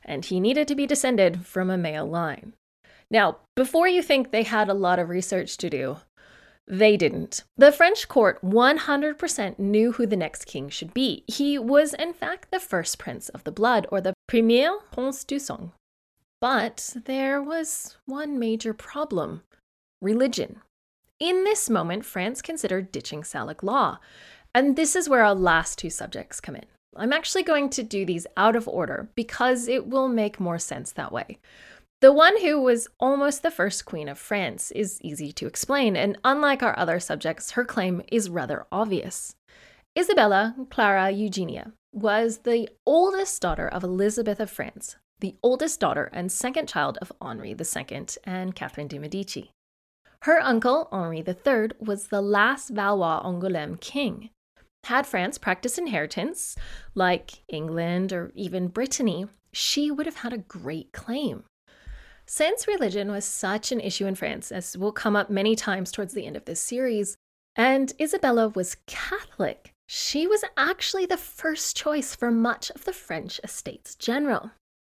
and 0.04 0.25
he 0.25 0.39
needed 0.39 0.67
to 0.67 0.73
be 0.73 0.88
descended 0.88 1.45
from 1.45 1.69
a 1.69 1.78
male 1.78 2.08
line. 2.08 2.54
Now, 3.12 3.38
before 3.56 3.88
you 3.88 4.02
think 4.02 4.32
they 4.32 4.41
had 4.41 4.67
a 4.67 4.73
lot 4.73 4.97
of 4.97 5.10
research 5.10 5.58
to 5.58 5.69
do, 5.69 5.97
they 6.69 6.95
didn't. 6.95 7.43
The 7.58 7.71
French 7.71 8.08
court 8.08 8.39
100% 8.43 9.60
knew 9.60 9.91
who 9.93 10.05
the 10.05 10.15
next 10.15 10.45
king 10.45 10.69
should 10.69 10.93
be. 10.93 11.23
He 11.27 11.58
was, 11.58 11.95
in 11.95 12.13
fact, 12.13 12.51
the 12.51 12.60
first 12.60 12.99
prince 12.99 13.27
of 13.29 13.43
the 13.43 13.51
blood, 13.51 13.88
or 13.91 13.99
the 13.99 14.13
premier 14.27 14.79
prince 14.91 15.23
du 15.23 15.39
sang. 15.39 15.71
But 16.39 16.95
there 17.05 17.41
was 17.41 17.97
one 18.05 18.39
major 18.39 18.73
problem 18.73 19.41
religion. 20.01 20.62
In 21.19 21.43
this 21.43 21.69
moment, 21.69 22.05
France 22.05 22.41
considered 22.41 22.91
ditching 22.91 23.23
Salic 23.23 23.62
law. 23.62 23.99
And 24.55 24.75
this 24.75 24.95
is 24.95 25.10
where 25.10 25.23
our 25.23 25.36
last 25.36 25.77
two 25.77 25.89
subjects 25.89 26.39
come 26.39 26.55
in. 26.55 26.65
I'm 26.95 27.13
actually 27.13 27.43
going 27.43 27.69
to 27.71 27.84
do 27.84 28.05
these 28.05 28.25
out 28.38 28.55
of 28.55 28.67
order 28.67 29.10
because 29.15 29.67
it 29.67 29.88
will 29.88 30.08
make 30.08 30.39
more 30.39 30.58
sense 30.58 30.91
that 30.93 31.12
way. 31.12 31.39
The 32.02 32.14
one 32.14 32.40
who 32.42 32.62
was 32.62 32.88
almost 32.98 33.44
the 33.44 33.52
first 33.52 33.84
queen 33.84 34.08
of 34.08 34.18
France 34.18 34.72
is 34.72 35.02
easy 35.02 35.34
to 35.34 35.48
explain, 35.48 35.98
and 35.98 36.18
unlike 36.24 36.64
our 36.64 36.78
other 36.80 36.98
subjects, 36.98 37.52
her 37.52 37.66
claim 37.66 38.02
is 38.10 38.30
rather 38.30 38.66
obvious. 38.72 39.36
Isabella 39.98 40.56
Clara 40.70 41.12
Eugenia 41.12 41.74
was 41.92 42.40
the 42.40 42.70
oldest 42.86 43.42
daughter 43.42 43.68
of 43.68 43.84
Elizabeth 43.84 44.40
of 44.40 44.50
France, 44.50 44.96
the 45.20 45.36
oldest 45.44 45.82
daughter 45.82 46.10
and 46.14 46.32
second 46.32 46.70
child 46.70 46.98
of 47.02 47.12
Henri 47.20 47.50
II 47.50 48.06
and 48.24 48.56
Catherine 48.56 48.88
de' 48.88 49.00
Medici. 49.00 49.52
Her 50.22 50.40
uncle, 50.40 50.88
Henri 50.94 51.20
III, 51.20 51.72
was 51.80 52.08
the 52.08 52.22
last 52.22 52.70
Valois 52.70 53.22
Angoulême 53.24 53.78
king. 53.82 54.30
Had 54.86 55.06
France 55.06 55.38
practiced 55.38 55.78
inheritance, 55.78 56.56
like 56.96 57.44
England 57.50 58.14
or 58.14 58.32
even 58.36 58.70
Brittany, 58.70 59.28
she 59.52 59.92
would 59.92 60.06
have 60.06 60.18
had 60.18 60.32
a 60.32 60.38
great 60.38 60.94
claim. 60.94 61.44
Since 62.32 62.68
religion 62.68 63.12
was 63.12 63.26
such 63.26 63.72
an 63.72 63.82
issue 63.82 64.06
in 64.06 64.13
France, 64.13 64.52
as 64.52 64.78
will 64.78 64.92
come 64.92 65.15
up 65.15 65.32
many 65.32 65.56
times 65.56 65.92
towards 65.92 66.13
the 66.13 66.28
end 66.28 66.38
of 66.38 66.46
this 66.46 66.60
series, 66.62 67.18
and 67.56 67.92
Isabella 68.00 68.50
was 68.50 68.78
Catholic, 68.86 69.72
she 69.88 70.28
was 70.28 70.44
actually 70.56 71.08
the 71.08 71.18
first 71.18 71.76
choice 71.76 72.13
for 72.13 72.30
much 72.30 72.70
of 72.70 72.86
the 72.86 72.94
French 72.94 73.42
estates 73.44 73.96
general. 73.96 74.52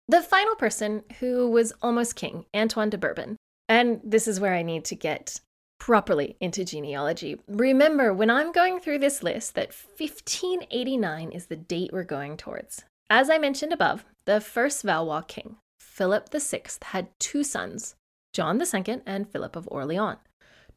The 0.09 0.21
final 0.21 0.55
person 0.55 1.03
who 1.21 1.49
was 1.49 1.71
almost 1.81 2.17
king, 2.17 2.47
Antoine 2.53 2.89
de 2.89 2.97
Bourbon, 2.97 3.37
and 3.69 4.01
this 4.03 4.27
is 4.27 4.41
where 4.41 4.53
I 4.53 4.61
need 4.61 4.83
to 4.85 4.95
get 4.95 5.39
properly 5.79 6.35
into 6.41 6.65
genealogy. 6.65 7.39
Remember, 7.47 8.13
when 8.13 8.29
I'm 8.29 8.51
going 8.51 8.81
through 8.81 8.99
this 8.99 9.23
list, 9.23 9.55
that 9.55 9.73
1589 9.97 11.31
is 11.31 11.45
the 11.45 11.55
date 11.55 11.91
we're 11.93 12.03
going 12.03 12.35
towards. 12.35 12.83
As 13.09 13.29
I 13.29 13.37
mentioned 13.37 13.71
above, 13.71 14.03
the 14.25 14.41
first 14.41 14.83
Valois 14.83 15.21
king, 15.21 15.55
Philip 15.91 16.29
VI 16.31 16.63
had 16.83 17.09
two 17.19 17.43
sons, 17.43 17.95
John 18.31 18.61
II 18.61 19.01
and 19.05 19.29
Philip 19.29 19.57
of 19.57 19.67
Orleans. 19.69 20.19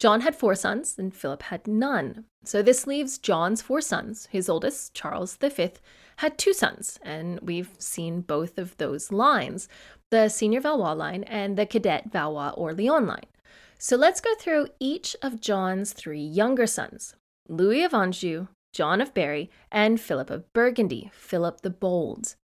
John 0.01 0.23
had 0.23 0.35
four 0.35 0.57
sons 0.57 0.99
and 0.99 1.15
Philip 1.15 1.43
had 1.43 1.69
none. 1.69 2.25
So 2.45 2.63
this 2.63 2.85
leaves 2.85 3.19
John's 3.19 3.63
four 3.63 3.81
sons. 3.81 4.27
His 4.33 4.49
oldest, 4.49 4.93
Charles 4.93 5.37
V, 5.37 5.71
had 6.17 6.37
two 6.37 6.53
sons, 6.53 6.99
and 7.01 7.39
we've 7.41 7.71
seen 7.79 8.23
both 8.23 8.59
of 8.59 8.77
those 8.79 9.13
lines 9.13 9.69
the 10.11 10.29
senior 10.29 10.61
Valois 10.61 10.95
line 10.95 11.23
and 11.25 11.57
the 11.57 11.65
cadet 11.65 12.11
Valois 12.11 12.51
Orleans 12.57 13.07
line. 13.07 13.31
So 13.79 13.97
let's 13.97 14.21
go 14.21 14.35
through 14.35 14.67
each 14.81 15.15
of 15.23 15.41
John's 15.41 15.93
three 15.93 16.25
younger 16.25 16.67
sons 16.67 17.15
Louis 17.49 17.85
of 17.85 17.95
Anjou, 17.95 18.49
John 18.73 19.01
of 19.01 19.15
Berry, 19.15 19.49
and 19.71 20.01
Philip 20.01 20.29
of 20.31 20.53
Burgundy, 20.53 21.13
Philip 21.15 21.61
the 21.61 21.71
Bold. 21.71 22.35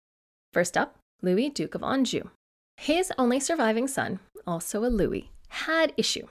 First 0.53 0.77
up, 0.77 0.99
Louis, 1.21 1.51
Duke 1.51 1.75
of 1.75 1.83
Anjou. 1.83 2.31
His 2.81 3.13
only 3.19 3.41
surviving 3.41 3.87
son, 3.87 4.21
also 4.47 4.87
a 4.87 4.89
Louis, 4.89 5.31
had 5.49 5.93
issue. 5.99 6.29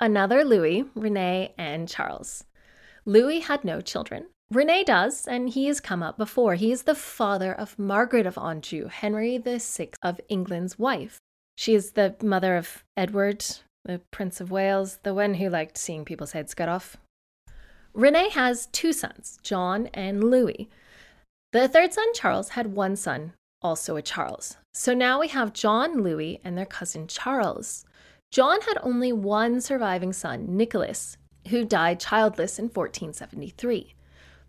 Another 0.00 0.44
Louis, 0.44 0.86
Rene, 0.96 1.54
and 1.56 1.88
Charles. 1.88 2.42
Louis 3.04 3.38
had 3.38 3.62
no 3.62 3.80
children. 3.80 4.26
Rene 4.50 4.82
does, 4.82 5.28
and 5.28 5.48
he 5.48 5.66
has 5.66 5.78
come 5.78 6.02
up 6.02 6.18
before. 6.18 6.56
He 6.56 6.72
is 6.72 6.82
the 6.82 6.96
father 6.96 7.52
of 7.54 7.78
Margaret 7.78 8.26
of 8.26 8.36
Anjou, 8.36 8.88
Henry 8.88 9.38
VI 9.38 9.90
of 10.02 10.20
England's 10.28 10.76
wife. 10.76 11.18
She 11.56 11.76
is 11.76 11.92
the 11.92 12.16
mother 12.20 12.56
of 12.56 12.82
Edward, 12.96 13.44
the 13.84 14.00
Prince 14.10 14.40
of 14.40 14.50
Wales, 14.50 14.98
the 15.04 15.14
one 15.14 15.34
who 15.34 15.48
liked 15.48 15.78
seeing 15.78 16.04
people's 16.04 16.32
heads 16.32 16.52
cut 16.52 16.68
off. 16.68 16.96
Rene 17.94 18.30
has 18.30 18.66
two 18.72 18.92
sons, 18.92 19.38
John 19.40 19.86
and 19.94 20.24
Louis. 20.24 20.68
The 21.52 21.68
third 21.68 21.94
son, 21.94 22.12
Charles, 22.12 22.50
had 22.50 22.74
one 22.74 22.96
son, 22.96 23.34
also 23.62 23.94
a 23.94 24.02
Charles. 24.02 24.56
So 24.78 24.92
now 24.92 25.20
we 25.20 25.28
have 25.28 25.54
John, 25.54 26.02
Louis, 26.02 26.38
and 26.44 26.56
their 26.56 26.66
cousin 26.66 27.06
Charles. 27.06 27.86
John 28.30 28.60
had 28.60 28.76
only 28.82 29.10
one 29.10 29.62
surviving 29.62 30.12
son, 30.12 30.54
Nicholas, 30.54 31.16
who 31.48 31.64
died 31.64 31.98
childless 31.98 32.58
in 32.58 32.66
1473. 32.66 33.94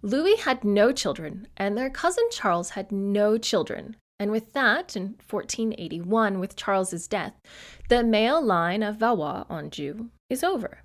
Louis 0.01 0.35
had 0.35 0.65
no 0.65 0.91
children, 0.91 1.47
and 1.55 1.77
their 1.77 1.89
cousin 1.89 2.25
Charles 2.29 2.71
had 2.71 2.91
no 2.91 3.37
children. 3.37 3.95
And 4.19 4.29
with 4.29 4.51
that, 4.51 4.97
in 4.97 5.15
1481, 5.29 6.41
with 6.41 6.57
Charles's 6.57 7.07
death, 7.07 7.39
the 7.87 8.03
male 8.03 8.41
line 8.41 8.83
of 8.83 8.97
Valois 8.97 9.45
Anjou 9.49 10.09
is 10.29 10.43
over. 10.43 10.79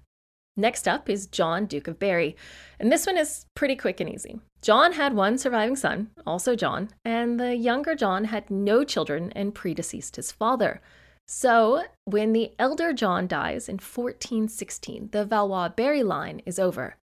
Next 0.57 0.87
up 0.87 1.11
is 1.11 1.27
John, 1.27 1.67
Duke 1.67 1.89
of 1.89 1.99
Berry. 1.99 2.37
And 2.79 2.93
this 2.93 3.07
one 3.07 3.19
is 3.19 3.47
pretty 3.57 3.75
quick 3.75 3.99
and 3.99 4.09
easy. 4.09 4.39
John 4.63 4.93
had 4.93 5.15
one 5.15 5.39
surviving 5.39 5.75
son, 5.75 6.11
also 6.25 6.55
John, 6.55 6.91
and 7.05 7.39
the 7.41 7.57
younger 7.57 7.97
John 7.97 8.25
had 8.25 8.49
no 8.49 8.85
children 8.85 9.33
and 9.35 9.53
predeceased 9.53 10.15
his 10.15 10.31
father. 10.31 10.81
So, 11.27 11.83
when 12.05 12.33
the 12.33 12.53
elder 12.61 12.93
John 12.93 13.27
dies 13.27 13.69
in 13.69 13.75
1416, 13.75 15.09
the 15.11 15.25
Valois 15.25 15.69
Berry 15.69 16.05
line 16.05 16.43
is 16.47 16.61
over. 16.61 16.97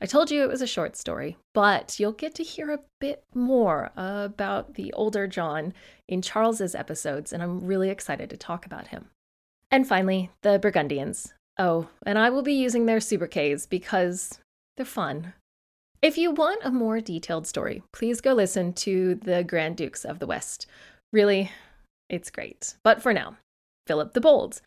I 0.00 0.06
told 0.06 0.32
you 0.32 0.42
it 0.42 0.48
was 0.48 0.60
a 0.60 0.66
short 0.66 0.96
story, 0.96 1.36
but 1.54 2.00
you'll 2.00 2.12
get 2.12 2.34
to 2.34 2.42
hear 2.42 2.72
a 2.72 2.80
bit 3.00 3.22
more 3.32 3.92
about 3.96 4.74
the 4.74 4.92
older 4.92 5.28
John 5.28 5.72
in 6.08 6.20
Charles's 6.20 6.74
episodes, 6.74 7.32
and 7.32 7.44
I'm 7.44 7.64
really 7.64 7.90
excited 7.90 8.28
to 8.30 8.36
talk 8.36 8.66
about 8.66 8.88
him. 8.88 9.10
And 9.70 9.86
finally, 9.86 10.30
the 10.42 10.58
Burgundians. 10.58 11.32
Oh, 11.58 11.88
and 12.04 12.18
I 12.18 12.30
will 12.30 12.42
be 12.42 12.54
using 12.54 12.86
their 12.86 13.00
sobriquets 13.00 13.66
because 13.66 14.40
they're 14.76 14.84
fun. 14.84 15.34
If 16.04 16.18
you 16.18 16.32
want 16.32 16.60
a 16.62 16.70
more 16.70 17.00
detailed 17.00 17.46
story, 17.46 17.82
please 17.90 18.20
go 18.20 18.34
listen 18.34 18.74
to 18.74 19.14
the 19.14 19.42
Grand 19.42 19.78
Dukes 19.78 20.04
of 20.04 20.18
the 20.18 20.26
West. 20.26 20.66
Really, 21.14 21.50
it's 22.10 22.28
great. 22.30 22.74
But 22.84 23.00
for 23.00 23.14
now, 23.14 23.38
Philip 23.86 24.12
the 24.12 24.20
Bold. 24.20 24.60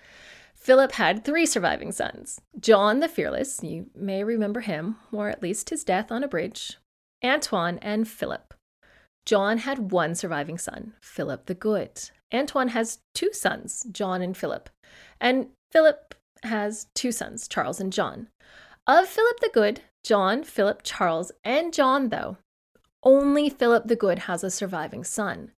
Philip 0.55 0.93
had 0.93 1.23
three 1.23 1.45
surviving 1.45 1.91
sons 1.91 2.41
John 2.59 3.01
the 3.01 3.07
Fearless, 3.07 3.61
you 3.61 3.91
may 3.93 4.23
remember 4.23 4.61
him, 4.61 4.95
or 5.11 5.29
at 5.29 5.43
least 5.43 5.69
his 5.69 5.83
death 5.83 6.11
on 6.11 6.23
a 6.23 6.27
bridge, 6.27 6.77
Antoine, 7.23 7.77
and 7.83 8.07
Philip. 8.07 8.55
John 9.23 9.59
had 9.59 9.91
one 9.91 10.15
surviving 10.15 10.57
son, 10.57 10.93
Philip 11.03 11.45
the 11.45 11.53
Good. 11.53 12.09
Antoine 12.33 12.69
has 12.69 12.97
two 13.13 13.31
sons, 13.31 13.85
John 13.91 14.23
and 14.23 14.35
Philip. 14.35 14.71
And 15.21 15.49
Philip 15.71 16.15
has 16.41 16.87
two 16.95 17.11
sons, 17.11 17.47
Charles 17.47 17.79
and 17.79 17.93
John. 17.93 18.29
Of 18.87 19.07
Philip 19.07 19.39
the 19.39 19.51
Good, 19.53 19.81
John, 20.07 20.45
Philip, 20.45 20.83
Charles, 20.83 21.33
and 21.43 21.73
John, 21.73 22.07
though, 22.07 22.37
only 23.03 23.49
Philip 23.49 23.89
the 23.89 23.95
Good 23.97 24.19
has 24.19 24.41
a 24.41 24.49
surviving 24.49 25.03
son. 25.03 25.51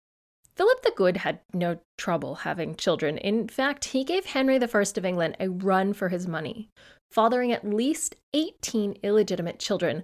Philip 0.56 0.80
the 0.80 0.94
Good 0.96 1.18
had 1.18 1.40
no 1.52 1.80
trouble 1.98 2.36
having 2.36 2.74
children. 2.74 3.18
In 3.18 3.46
fact, 3.46 3.84
he 3.84 4.04
gave 4.04 4.24
Henry 4.24 4.54
I 4.54 4.64
of 4.64 5.04
England 5.04 5.36
a 5.38 5.50
run 5.50 5.92
for 5.92 6.08
his 6.08 6.26
money, 6.26 6.70
fathering 7.10 7.52
at 7.52 7.68
least 7.68 8.16
18 8.32 8.96
illegitimate 9.02 9.58
children. 9.58 10.02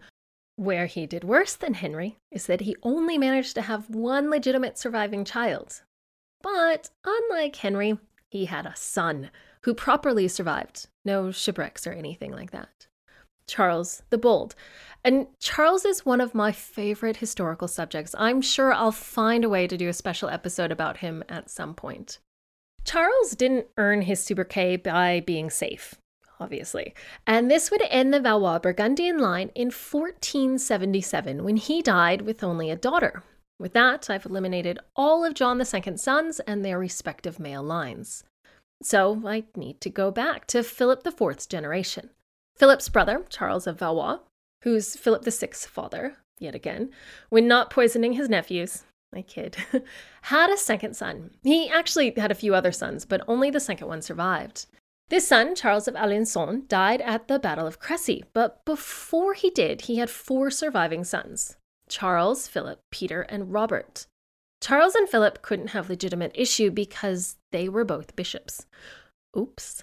Where 0.57 0.85
he 0.85 1.07
did 1.07 1.25
worse 1.25 1.55
than 1.57 1.73
Henry 1.73 2.19
is 2.31 2.45
that 2.45 2.61
he 2.61 2.77
only 2.83 3.17
managed 3.17 3.55
to 3.55 3.63
have 3.63 3.89
one 3.89 4.29
legitimate 4.29 4.77
surviving 4.77 5.25
child. 5.25 5.81
But 6.43 6.91
unlike 7.07 7.57
Henry, 7.57 7.99
he 8.29 8.45
had 8.45 8.67
a 8.67 8.77
son 8.77 9.31
who 9.63 9.73
properly 9.73 10.29
survived, 10.29 10.89
no 11.03 11.31
shipwrecks 11.31 11.87
or 11.87 11.93
anything 11.93 12.31
like 12.31 12.51
that. 12.51 12.89
Charles 13.49 14.03
the 14.11 14.19
Bold. 14.19 14.55
And 15.05 15.27
Charles 15.39 15.85
is 15.85 16.07
one 16.07 16.21
of 16.21 16.35
my 16.35 16.51
favorite 16.51 17.19
historical 17.19 17.69
subjects. 17.69 18.15
I'm 18.19 18.41
sure 18.41 18.73
I'll 18.73 18.93
find 18.93 19.45
a 19.45 19.51
way 19.51 19.67
to 19.67 19.77
do 19.77 19.89
a 19.89 19.93
special 19.93 20.31
episode 20.31 20.73
about 20.73 20.99
him 20.99 21.23
at 21.29 21.51
some 21.51 21.75
point. 21.75 22.19
Charles 22.85 23.33
didn't 23.33 23.67
earn 23.77 24.03
his 24.03 24.21
sobriquet 24.21 24.77
by 24.77 25.21
being 25.21 25.51
safe, 25.51 25.95
obviously. 26.41 26.95
And 27.27 27.51
this 27.51 27.71
would 27.71 27.83
end 27.91 28.15
the 28.15 28.21
Valois 28.21 28.59
Burgundian 28.59 29.19
line 29.19 29.51
in 29.55 29.67
1477 29.67 31.45
when 31.45 31.57
he 31.57 31.83
died 31.83 32.23
with 32.23 32.43
only 32.43 32.71
a 32.71 32.77
daughter. 32.77 33.23
With 33.59 33.73
that, 33.75 34.11
I've 34.11 34.27
eliminated 34.27 34.79
all 34.97 35.25
of 35.25 35.35
John 35.35 35.61
II's 35.61 36.03
sons 36.03 36.41
and 36.41 36.65
their 36.65 36.79
respective 36.79 37.39
male 37.39 37.63
lines. 37.63 38.25
So 38.83 39.23
I 39.27 39.45
need 39.57 39.81
to 39.83 39.91
go 39.91 40.11
back 40.11 40.47
to 40.49 40.63
Philip 40.63 41.07
IV's 41.07 41.47
generation. 41.47 42.11
Philip's 42.57 42.89
brother, 42.89 43.25
Charles 43.29 43.67
of 43.67 43.79
Valois, 43.79 44.21
who's 44.63 44.97
Philip 44.97 45.25
VI's 45.25 45.67
father, 45.67 46.17
yet 46.39 46.55
again, 46.55 46.91
when 47.29 47.49
not 47.49 47.71
poisoning 47.71 48.15
his 48.15 48.29
nephews, 48.29 48.85
my 49.13 49.23
kid, 49.23 49.57
had 50.23 50.51
a 50.51 50.57
second 50.57 50.95
son. 50.95 51.31
He 51.43 51.69
actually 51.69 52.13
had 52.17 52.31
a 52.31 52.37
few 52.37 52.55
other 52.55 52.73
sons, 52.73 53.05
but 53.05 53.23
only 53.29 53.51
the 53.51 53.61
second 53.61 53.89
one 53.89 54.03
survived. 54.03 54.67
This 55.11 55.29
son, 55.29 55.55
Charles 55.55 55.87
of 55.87 55.95
Alençon, 55.95 56.67
died 56.67 57.01
at 57.03 57.29
the 57.29 57.39
Battle 57.39 57.67
of 57.67 57.79
Crécy, 57.79 58.25
but 58.33 58.65
before 58.65 59.35
he 59.35 59.51
did, 59.51 59.83
he 59.83 59.97
had 59.97 60.11
four 60.11 60.51
surviving 60.51 61.05
sons 61.05 61.57
Charles, 61.89 62.49
Philip, 62.49 62.81
Peter, 62.91 63.23
and 63.23 63.53
Robert. 63.53 64.07
Charles 64.61 64.95
and 64.95 65.09
Philip 65.09 65.43
couldn't 65.43 65.69
have 65.69 65.91
legitimate 65.91 66.33
issue 66.35 66.71
because 66.71 67.37
they 67.53 67.69
were 67.69 67.85
both 67.85 68.17
bishops. 68.17 68.65
Oops. 69.37 69.83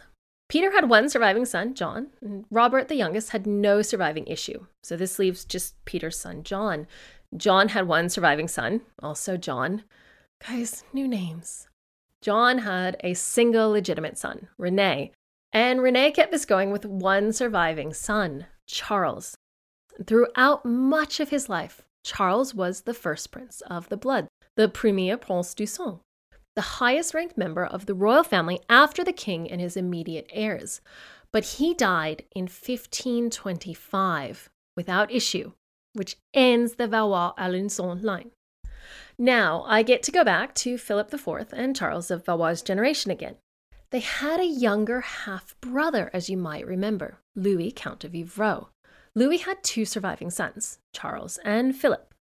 Peter 0.52 0.72
had 0.72 0.90
one 0.90 1.08
surviving 1.08 1.46
son, 1.46 1.74
John, 1.74 2.08
and 2.20 2.44
Robert, 2.52 2.90
the 2.90 2.96
youngest, 2.96 3.30
had 3.30 3.48
no 3.48 3.82
surviving 3.82 4.28
issue. 4.28 4.66
So 4.84 4.98
this 4.98 5.18
leaves 5.18 5.46
just 5.46 5.76
Peter's 5.86 6.20
son, 6.20 6.44
John. 6.44 6.88
John 7.38 7.70
had 7.70 7.88
one 7.88 8.10
surviving 8.10 8.50
son, 8.50 8.82
also 9.02 9.38
John. 9.38 9.86
Guys, 10.46 10.84
new 10.92 11.08
names. 11.08 11.70
John 12.22 12.58
had 12.58 12.98
a 13.02 13.14
single 13.14 13.70
legitimate 13.70 14.18
son, 14.18 14.50
Rene, 14.58 15.14
and 15.54 15.82
Rene 15.82 16.12
kept 16.12 16.34
this 16.34 16.46
going 16.46 16.70
with 16.70 16.86
one 16.86 17.32
surviving 17.32 17.94
son, 17.94 18.46
Charles. 18.68 19.38
Throughout 20.06 20.66
much 20.66 21.22
of 21.22 21.30
his 21.30 21.48
life, 21.48 21.84
Charles 22.04 22.54
was 22.54 22.82
the 22.82 22.94
first 22.94 23.32
prince 23.32 23.62
of 23.68 23.88
the 23.88 23.96
blood, 23.96 24.28
the 24.58 24.68
premier 24.68 25.16
prince 25.16 25.54
du 25.54 25.66
sang, 25.66 26.02
the 26.56 26.62
highest 26.62 27.14
ranked 27.14 27.38
member 27.38 27.66
of 27.66 27.86
the 27.86 27.94
royal 27.94 28.24
family 28.24 28.60
after 28.70 29.04
the 29.04 29.14
king 29.14 29.50
and 29.50 29.62
his 29.62 29.78
immediate 29.78 30.28
heirs. 30.32 30.82
But 31.32 31.46
he 31.46 31.74
died 31.74 32.26
in 32.36 32.44
1525 32.44 34.50
without 34.76 35.12
issue, 35.12 35.54
which 35.94 36.18
ends 36.34 36.76
the 36.76 36.88
Valois 36.88 37.34
Alençon 37.38 38.04
line. 38.04 38.32
Now 39.18 39.64
I 39.68 39.84
get 39.84 40.04
to 40.04 40.12
go 40.12 40.24
back 40.24 40.54
to 40.56 40.78
Philip 40.78 41.14
IV 41.14 41.54
and 41.54 41.76
Charles 41.76 42.12
of 42.12 42.26
Valois' 42.26 42.62
generation 42.62 43.12
again. 43.12 43.36
They 43.92 44.00
had 44.00 44.40
a 44.40 44.46
younger 44.46 45.02
half 45.02 45.56
brother, 45.62 46.10
as 46.14 46.30
you 46.30 46.38
might 46.38 46.66
remember, 46.66 47.20
Louis, 47.36 47.72
Count 47.72 48.04
of 48.04 48.14
Evreux. 48.14 48.68
Louis 49.14 49.40
had 49.40 49.64
two 49.64 49.84
surviving 49.84 50.30
sons, 50.30 50.80
Charles 50.94 51.38
and 51.44 51.76
Philip. 51.76 52.14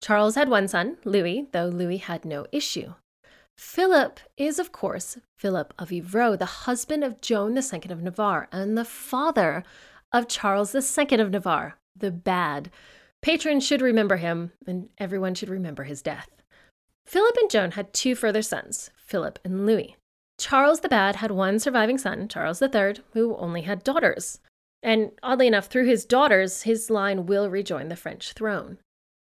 Charles 0.00 0.34
had 0.34 0.48
one 0.48 0.66
son, 0.66 0.96
Louis, 1.04 1.46
though 1.52 1.66
Louis 1.66 1.98
had 1.98 2.24
no 2.24 2.46
issue. 2.52 2.94
Philip 3.62 4.20
is, 4.38 4.58
of 4.58 4.72
course, 4.72 5.18
Philip 5.36 5.74
of 5.78 5.90
Evreux, 5.90 6.38
the 6.38 6.64
husband 6.64 7.04
of 7.04 7.20
Joan 7.20 7.54
II 7.54 7.90
of 7.90 8.02
Navarre 8.02 8.48
and 8.50 8.76
the 8.76 8.86
father 8.86 9.64
of 10.12 10.28
Charles 10.28 10.74
II 10.74 11.20
of 11.20 11.30
Navarre, 11.30 11.76
the 11.94 12.10
Bad. 12.10 12.70
Patrons 13.20 13.64
should 13.64 13.82
remember 13.82 14.16
him, 14.16 14.52
and 14.66 14.88
everyone 14.96 15.34
should 15.34 15.50
remember 15.50 15.84
his 15.84 16.00
death. 16.00 16.30
Philip 17.04 17.36
and 17.36 17.50
Joan 17.50 17.72
had 17.72 17.92
two 17.92 18.14
further 18.14 18.40
sons, 18.40 18.90
Philip 18.96 19.38
and 19.44 19.66
Louis. 19.66 19.94
Charles 20.38 20.80
the 20.80 20.88
Bad 20.88 21.16
had 21.16 21.30
one 21.30 21.58
surviving 21.58 21.98
son, 21.98 22.28
Charles 22.28 22.62
III, 22.62 22.94
who 23.12 23.36
only 23.36 23.60
had 23.60 23.84
daughters. 23.84 24.40
And 24.82 25.12
oddly 25.22 25.46
enough, 25.46 25.66
through 25.66 25.86
his 25.86 26.06
daughters, 26.06 26.62
his 26.62 26.88
line 26.88 27.26
will 27.26 27.50
rejoin 27.50 27.88
the 27.88 27.94
French 27.94 28.32
throne. 28.32 28.78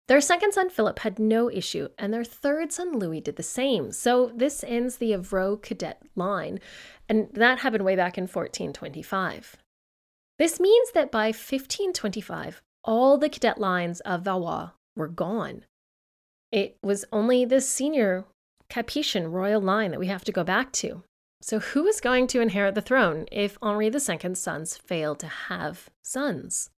Their 0.06 0.20
second 0.20 0.52
son, 0.52 0.68
Philip, 0.68 0.98
had 0.98 1.18
no 1.18 1.50
issue, 1.50 1.88
and 1.98 2.12
their 2.12 2.24
third 2.24 2.72
son, 2.72 2.98
Louis, 2.98 3.20
did 3.20 3.36
the 3.36 3.42
same. 3.42 3.90
So 3.90 4.30
this 4.34 4.62
ends 4.62 4.96
the 4.96 5.12
Evreux 5.12 5.62
cadet 5.62 6.02
line, 6.14 6.60
and 7.08 7.28
that 7.32 7.60
happened 7.60 7.84
way 7.84 7.96
back 7.96 8.18
in 8.18 8.24
1425. 8.24 9.56
This 10.38 10.60
means 10.60 10.90
that 10.92 11.10
by 11.10 11.28
1525, 11.28 12.60
all 12.82 13.16
the 13.16 13.30
cadet 13.30 13.58
lines 13.58 14.00
of 14.00 14.22
Valois 14.22 14.70
were 14.94 15.08
gone. 15.08 15.64
It 16.52 16.76
was 16.82 17.06
only 17.10 17.46
the 17.46 17.60
senior 17.60 18.26
Capetian 18.68 19.32
royal 19.32 19.60
line 19.60 19.90
that 19.90 20.00
we 20.00 20.08
have 20.08 20.24
to 20.24 20.32
go 20.32 20.44
back 20.44 20.72
to. 20.72 21.02
So, 21.40 21.60
who 21.60 21.86
is 21.86 22.00
going 22.00 22.26
to 22.28 22.40
inherit 22.40 22.74
the 22.74 22.80
throne 22.80 23.26
if 23.30 23.58
Henri 23.62 23.86
II's 23.86 24.38
sons 24.38 24.76
fail 24.76 25.14
to 25.16 25.26
have 25.26 25.90
sons? 26.02 26.70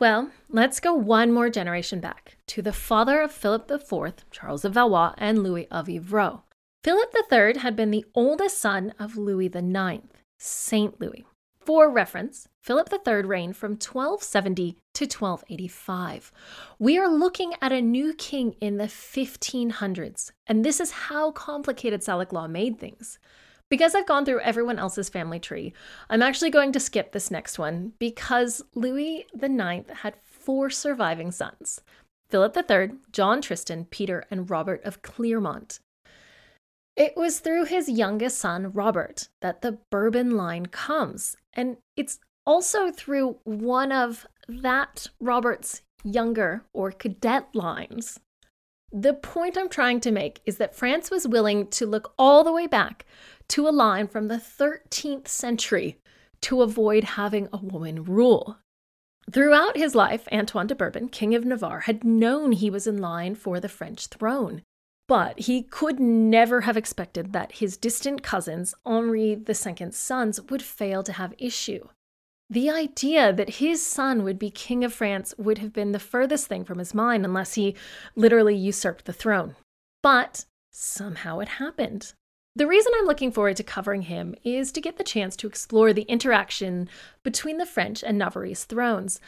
Well, 0.00 0.30
let's 0.48 0.78
go 0.78 0.94
one 0.94 1.32
more 1.32 1.50
generation 1.50 1.98
back 1.98 2.36
to 2.48 2.62
the 2.62 2.72
father 2.72 3.20
of 3.20 3.32
Philip 3.32 3.68
IV, 3.68 4.14
Charles 4.30 4.64
of 4.64 4.74
Valois, 4.74 5.14
and 5.18 5.42
Louis 5.42 5.66
of 5.72 5.88
Evreux. 5.88 6.42
Philip 6.84 7.12
III 7.32 7.58
had 7.58 7.74
been 7.74 7.90
the 7.90 8.04
oldest 8.14 8.58
son 8.58 8.94
of 9.00 9.16
Louis 9.16 9.46
IX, 9.52 10.04
Saint 10.38 11.00
Louis. 11.00 11.26
For 11.58 11.90
reference, 11.90 12.46
Philip 12.62 12.90
III 12.92 13.22
reigned 13.22 13.56
from 13.56 13.72
1270 13.72 14.76
to 14.94 15.04
1285. 15.04 16.30
We 16.78 16.96
are 16.96 17.08
looking 17.08 17.54
at 17.60 17.72
a 17.72 17.82
new 17.82 18.14
king 18.14 18.54
in 18.60 18.76
the 18.76 18.84
1500s, 18.84 20.30
and 20.46 20.64
this 20.64 20.78
is 20.78 20.92
how 20.92 21.32
complicated 21.32 22.02
Salic 22.02 22.32
law 22.32 22.46
made 22.46 22.78
things. 22.78 23.18
Because 23.70 23.94
I've 23.94 24.06
gone 24.06 24.24
through 24.24 24.40
everyone 24.40 24.78
else's 24.78 25.08
family 25.08 25.38
tree, 25.38 25.74
I'm 26.08 26.22
actually 26.22 26.50
going 26.50 26.72
to 26.72 26.80
skip 26.80 27.12
this 27.12 27.30
next 27.30 27.58
one 27.58 27.92
because 27.98 28.62
Louis 28.74 29.26
IX 29.34 29.90
had 30.00 30.16
four 30.22 30.70
surviving 30.70 31.30
sons 31.30 31.80
Philip 32.30 32.56
III, 32.56 32.90
John 33.12 33.40
Tristan, 33.40 33.86
Peter, 33.86 34.24
and 34.30 34.50
Robert 34.50 34.82
of 34.84 35.02
Clermont. 35.02 35.80
It 36.96 37.16
was 37.16 37.38
through 37.38 37.66
his 37.66 37.88
youngest 37.88 38.38
son, 38.38 38.72
Robert, 38.72 39.28
that 39.40 39.62
the 39.62 39.78
Bourbon 39.90 40.32
line 40.32 40.66
comes. 40.66 41.36
And 41.54 41.76
it's 41.96 42.18
also 42.44 42.90
through 42.90 43.38
one 43.44 43.92
of 43.92 44.26
that 44.48 45.06
Robert's 45.20 45.82
younger 46.02 46.64
or 46.72 46.90
cadet 46.90 47.54
lines. 47.54 48.18
The 48.90 49.14
point 49.14 49.56
I'm 49.58 49.68
trying 49.68 50.00
to 50.00 50.10
make 50.10 50.40
is 50.46 50.56
that 50.56 50.74
France 50.74 51.10
was 51.10 51.28
willing 51.28 51.66
to 51.68 51.86
look 51.86 52.14
all 52.18 52.42
the 52.42 52.52
way 52.52 52.66
back 52.66 53.04
to 53.48 53.68
a 53.68 53.70
line 53.70 54.08
from 54.08 54.28
the 54.28 54.36
13th 54.36 55.28
century 55.28 55.98
to 56.42 56.62
avoid 56.62 57.04
having 57.04 57.48
a 57.52 57.58
woman 57.58 58.04
rule. 58.04 58.58
Throughout 59.30 59.76
his 59.76 59.94
life, 59.94 60.26
Antoine 60.32 60.66
de 60.66 60.74
Bourbon, 60.74 61.08
King 61.08 61.34
of 61.34 61.44
Navarre, 61.44 61.80
had 61.80 62.04
known 62.04 62.52
he 62.52 62.70
was 62.70 62.86
in 62.86 62.98
line 62.98 63.34
for 63.34 63.60
the 63.60 63.68
French 63.68 64.06
throne. 64.06 64.62
But 65.06 65.40
he 65.40 65.62
could 65.62 65.98
never 65.98 66.62
have 66.62 66.76
expected 66.76 67.32
that 67.32 67.52
his 67.52 67.76
distant 67.76 68.22
cousins, 68.22 68.74
Henri 68.84 69.42
II's 69.48 69.96
sons, 69.96 70.40
would 70.50 70.62
fail 70.62 71.02
to 71.02 71.12
have 71.12 71.34
issue. 71.38 71.88
The 72.50 72.70
idea 72.70 73.32
that 73.32 73.56
his 73.56 73.84
son 73.84 74.22
would 74.24 74.38
be 74.38 74.50
King 74.50 74.82
of 74.84 74.94
France 74.94 75.34
would 75.36 75.58
have 75.58 75.72
been 75.72 75.92
the 75.92 75.98
furthest 75.98 76.46
thing 76.46 76.64
from 76.64 76.78
his 76.78 76.94
mind 76.94 77.24
unless 77.24 77.54
he 77.54 77.74
literally 78.16 78.56
usurped 78.56 79.04
the 79.04 79.12
throne. 79.12 79.56
But 80.02 80.46
somehow 80.70 81.40
it 81.40 81.48
happened. 81.48 82.14
The 82.58 82.66
reason 82.66 82.92
I'm 82.96 83.06
looking 83.06 83.30
forward 83.30 83.56
to 83.58 83.62
covering 83.62 84.02
him 84.02 84.34
is 84.42 84.72
to 84.72 84.80
get 84.80 84.98
the 84.98 85.04
chance 85.04 85.36
to 85.36 85.46
explore 85.46 85.92
the 85.92 86.02
interaction 86.02 86.88
between 87.22 87.58
the 87.58 87.66
French 87.66 88.02
and 88.02 88.20
Navarrese 88.20 88.66
thrones, 88.66 89.20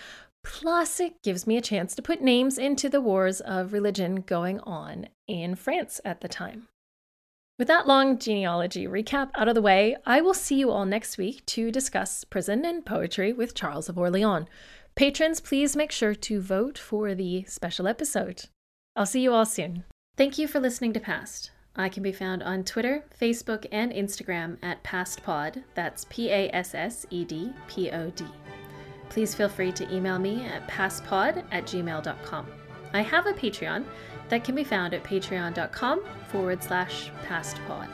Plus, 0.43 1.01
it 1.01 1.23
gives 1.23 1.47
me 1.47 1.57
a 1.57 1.63
chance 1.63 1.95
to 1.95 2.03
put 2.03 2.23
names 2.23 2.57
into 2.59 2.89
the 2.89 3.01
wars 3.01 3.41
of 3.41 3.73
religion 3.73 4.23
going 4.23 4.59
on 4.61 5.07
in 5.29 5.55
France 5.55 6.01
at 6.05 6.21
the 6.21 6.29
time. 6.29 6.69
With 7.59 7.69
that 7.69 7.87
long 7.87 8.19
genealogy 8.19 8.87
recap 8.87 9.31
out 9.35 9.49
of 9.49 9.55
the 9.55 9.63
way, 9.63 9.97
I 10.07 10.23
will 10.23 10.33
see 10.33 10.57
you 10.57 10.71
all 10.71 10.87
next 10.87 11.19
week 11.19 11.45
to 11.47 11.71
discuss 11.71 12.25
prison 12.25 12.65
and 12.65 12.87
poetry 12.87 13.35
with 13.35 13.55
Charles 13.55 13.91
of 13.91 13.99
Orleans. 13.99 14.49
Patrons, 14.95 15.41
please 15.41 15.77
make 15.77 15.93
sure 15.93 16.15
to 16.15 16.41
vote 16.41 16.79
for 16.79 17.15
the 17.15 17.45
special 17.45 17.87
episode. 17.87 18.45
I'll 18.97 19.07
see 19.07 19.21
you 19.21 19.33
all 19.33 19.47
soon. 19.47 19.85
Thank 20.17 20.39
you 20.39 20.49
for 20.49 20.59
listening 20.59 20.95
to 20.95 21.01
Passed. 21.01 21.51
I 21.77 21.89
can 21.89 22.03
be 22.03 22.13
found 22.13 22.43
on 22.43 22.65
Twitter, 22.65 23.05
Facebook, 23.19 23.67
and 23.71 23.93
Instagram 23.93 24.59
at 24.63 24.83
PassedPod. 24.85 25.63
That's 25.75 26.07
P 26.11 26.31
A 26.31 26.51
S 26.53 26.75
S 26.75 27.07
E 27.11 27.25
D 27.25 27.53
P 27.69 27.91
O 27.91 28.11
D 28.11 28.27
please 29.11 29.35
feel 29.35 29.49
free 29.49 29.73
to 29.73 29.95
email 29.95 30.19
me 30.19 30.47
at 30.47 30.67
passedpod 30.69 31.45
at 31.51 31.65
gmail.com. 31.65 32.47
I 32.95 33.03
have 33.03 33.27
a 33.27 33.33
Patreon 33.33 33.85
that 34.31 34.45
can 34.45 34.55
be 34.55 34.65
found 34.65 34.95
at 34.95 35.05
patreon.com 35.05 36.03
forward 36.29 36.63
slash 36.63 37.11
passedpod. 37.27 37.89